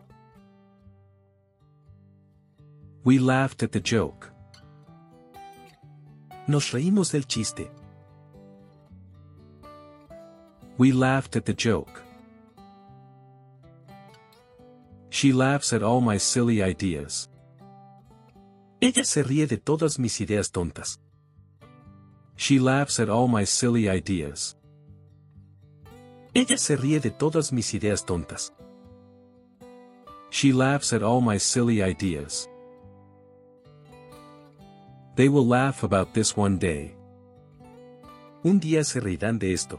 [3.05, 4.31] We laughed at the joke.
[6.47, 7.71] Nos reímos del chiste.
[10.77, 12.03] We laughed at the joke.
[15.09, 17.29] She laughs at all my silly ideas.
[18.81, 20.99] Ella se ríe de todas mis ideas tontas.
[22.37, 24.57] She laughs at all my silly ideas.
[26.35, 28.55] Ella se ríe de todas mis ideas tontas.
[30.31, 32.49] She laughs at all my silly ideas.
[35.15, 36.97] They will laugh about this one day.
[38.43, 39.79] Un día se reirán de esto.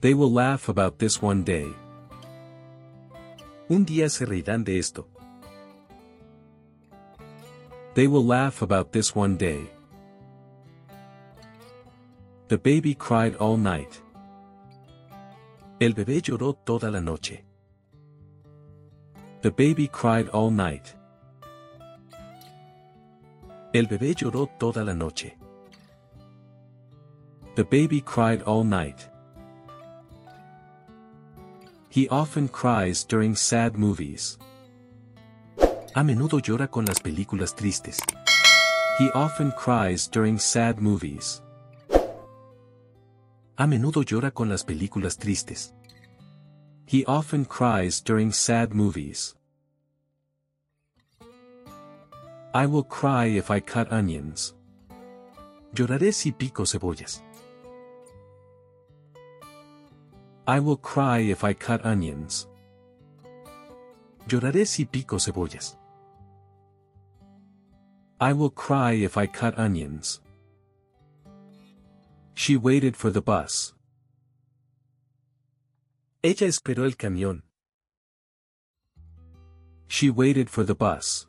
[0.00, 1.74] They will laugh about this one day.
[3.70, 5.08] Un día se reirán de esto.
[7.94, 9.73] They will laugh about this one day.
[12.54, 14.00] The baby cried all night.
[15.80, 17.42] El bebé lloró toda la noche.
[19.42, 20.94] The baby cried all night.
[23.72, 25.36] El bebé lloró toda la noche.
[27.56, 29.08] The baby cried all night.
[31.88, 34.38] He often cries during sad movies.
[35.96, 37.98] A menudo llora con las películas tristes.
[39.00, 41.40] He often cries during sad movies.
[43.56, 45.72] A menudo llora con las películas tristes.
[46.86, 49.36] He often cries during sad movies.
[52.52, 54.54] I will cry if I cut onions.
[55.72, 57.22] Lloraré si pico cebollas.
[60.48, 62.48] I will cry if I cut onions.
[64.26, 65.76] Lloraré si pico cebollas.
[68.20, 70.20] I will cry if I cut onions.
[72.34, 73.74] She waited for the bus.
[76.22, 77.42] Ella esperó el camión.
[79.88, 81.28] She waited for the bus.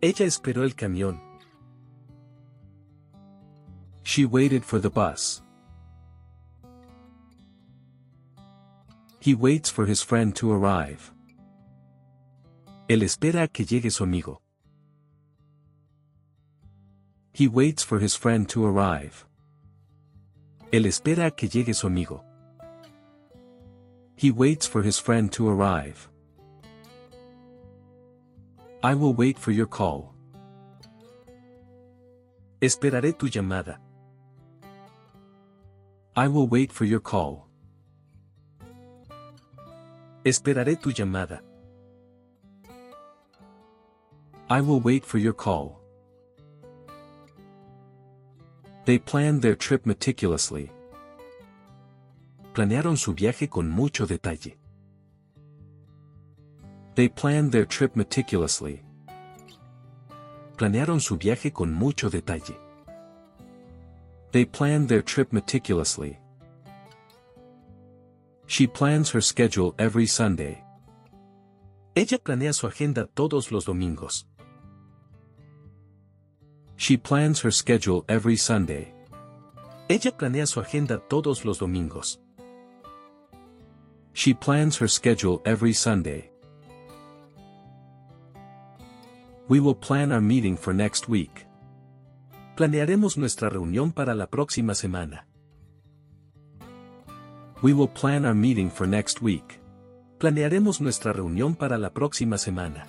[0.00, 1.20] Ella esperó el camión.
[4.04, 5.42] She waited for the bus.
[9.18, 11.12] He waits for his friend to arrive.
[12.88, 14.40] Él espera a que llegue su amigo.
[17.36, 19.26] He waits for his friend to arrive.
[20.72, 22.24] Él espera que llegue su amigo.
[24.16, 26.08] He waits for his friend to arrive.
[28.82, 30.14] I will wait for your call.
[32.62, 33.80] Esperaré tu llamada.
[36.16, 37.46] I will wait for your call.
[40.24, 41.40] Esperaré tu llamada.
[44.48, 45.75] I will wait for your call.
[48.86, 50.70] They planned their trip meticulously.
[52.54, 54.54] Planearon su viaje con mucho detalle.
[56.94, 58.84] They planned their trip meticulously.
[60.56, 62.54] Planearon su viaje con mucho detalle.
[64.30, 66.20] They planned their trip meticulously.
[68.46, 70.62] She plans her schedule every Sunday.
[71.96, 74.28] Ella planea su agenda todos los domingos.
[76.76, 78.92] She plans her schedule every Sunday.
[79.88, 82.18] Ella planea su agenda todos los domingos.
[84.12, 86.30] She plans her schedule every Sunday.
[89.48, 91.46] We will plan our meeting for next week.
[92.56, 95.26] Planearemos nuestra reunión para la próxima semana.
[97.62, 99.60] We will plan our meeting for next week.
[100.18, 102.86] Planearemos nuestra reunión para la próxima semana.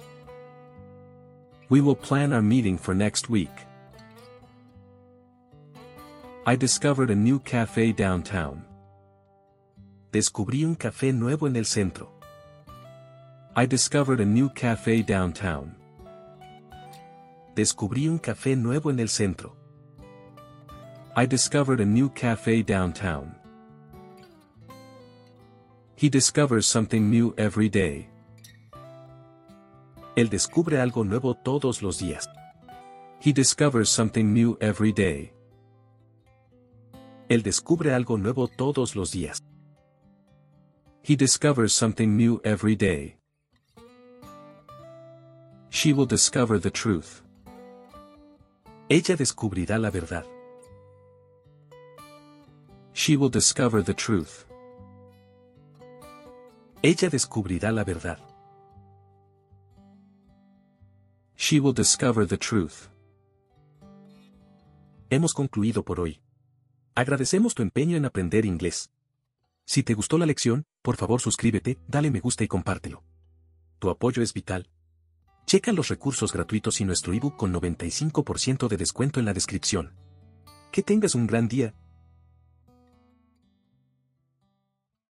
[1.69, 3.66] We will plan our meeting for next week.
[6.49, 8.63] I discovered a new cafe downtown.
[10.13, 12.09] Descubrí un café nuevo en el centro.
[13.53, 15.75] I discovered a new cafe downtown.
[17.53, 19.57] Descubrí un café nuevo en el centro.
[21.17, 23.35] I discovered a new cafe downtown.
[25.97, 28.07] He discovers something new every day.
[30.15, 32.29] Él descubre algo nuevo todos los días.
[33.19, 35.33] He discovers something new every day.
[37.29, 39.43] Él descubre algo nuevo todos los días.
[41.03, 43.17] He discovers something new every day.
[45.69, 47.21] She will discover the truth.
[48.89, 50.25] Ella descubrirá la verdad.
[52.93, 54.45] She will discover the truth.
[56.81, 58.19] Ella descubrirá la verdad.
[61.35, 62.89] She will discover the truth.
[65.09, 66.19] Hemos concluido por hoy.
[66.97, 68.89] Agradecemos tu empeño en aprender inglés.
[69.65, 73.03] Si te gustó la lección, por favor suscríbete, dale me gusta y compártelo.
[73.77, 74.71] Tu apoyo es vital.
[75.45, 79.93] Checa los recursos gratuitos y nuestro ebook con 95% de descuento en la descripción.
[80.71, 81.75] Que tengas un gran día,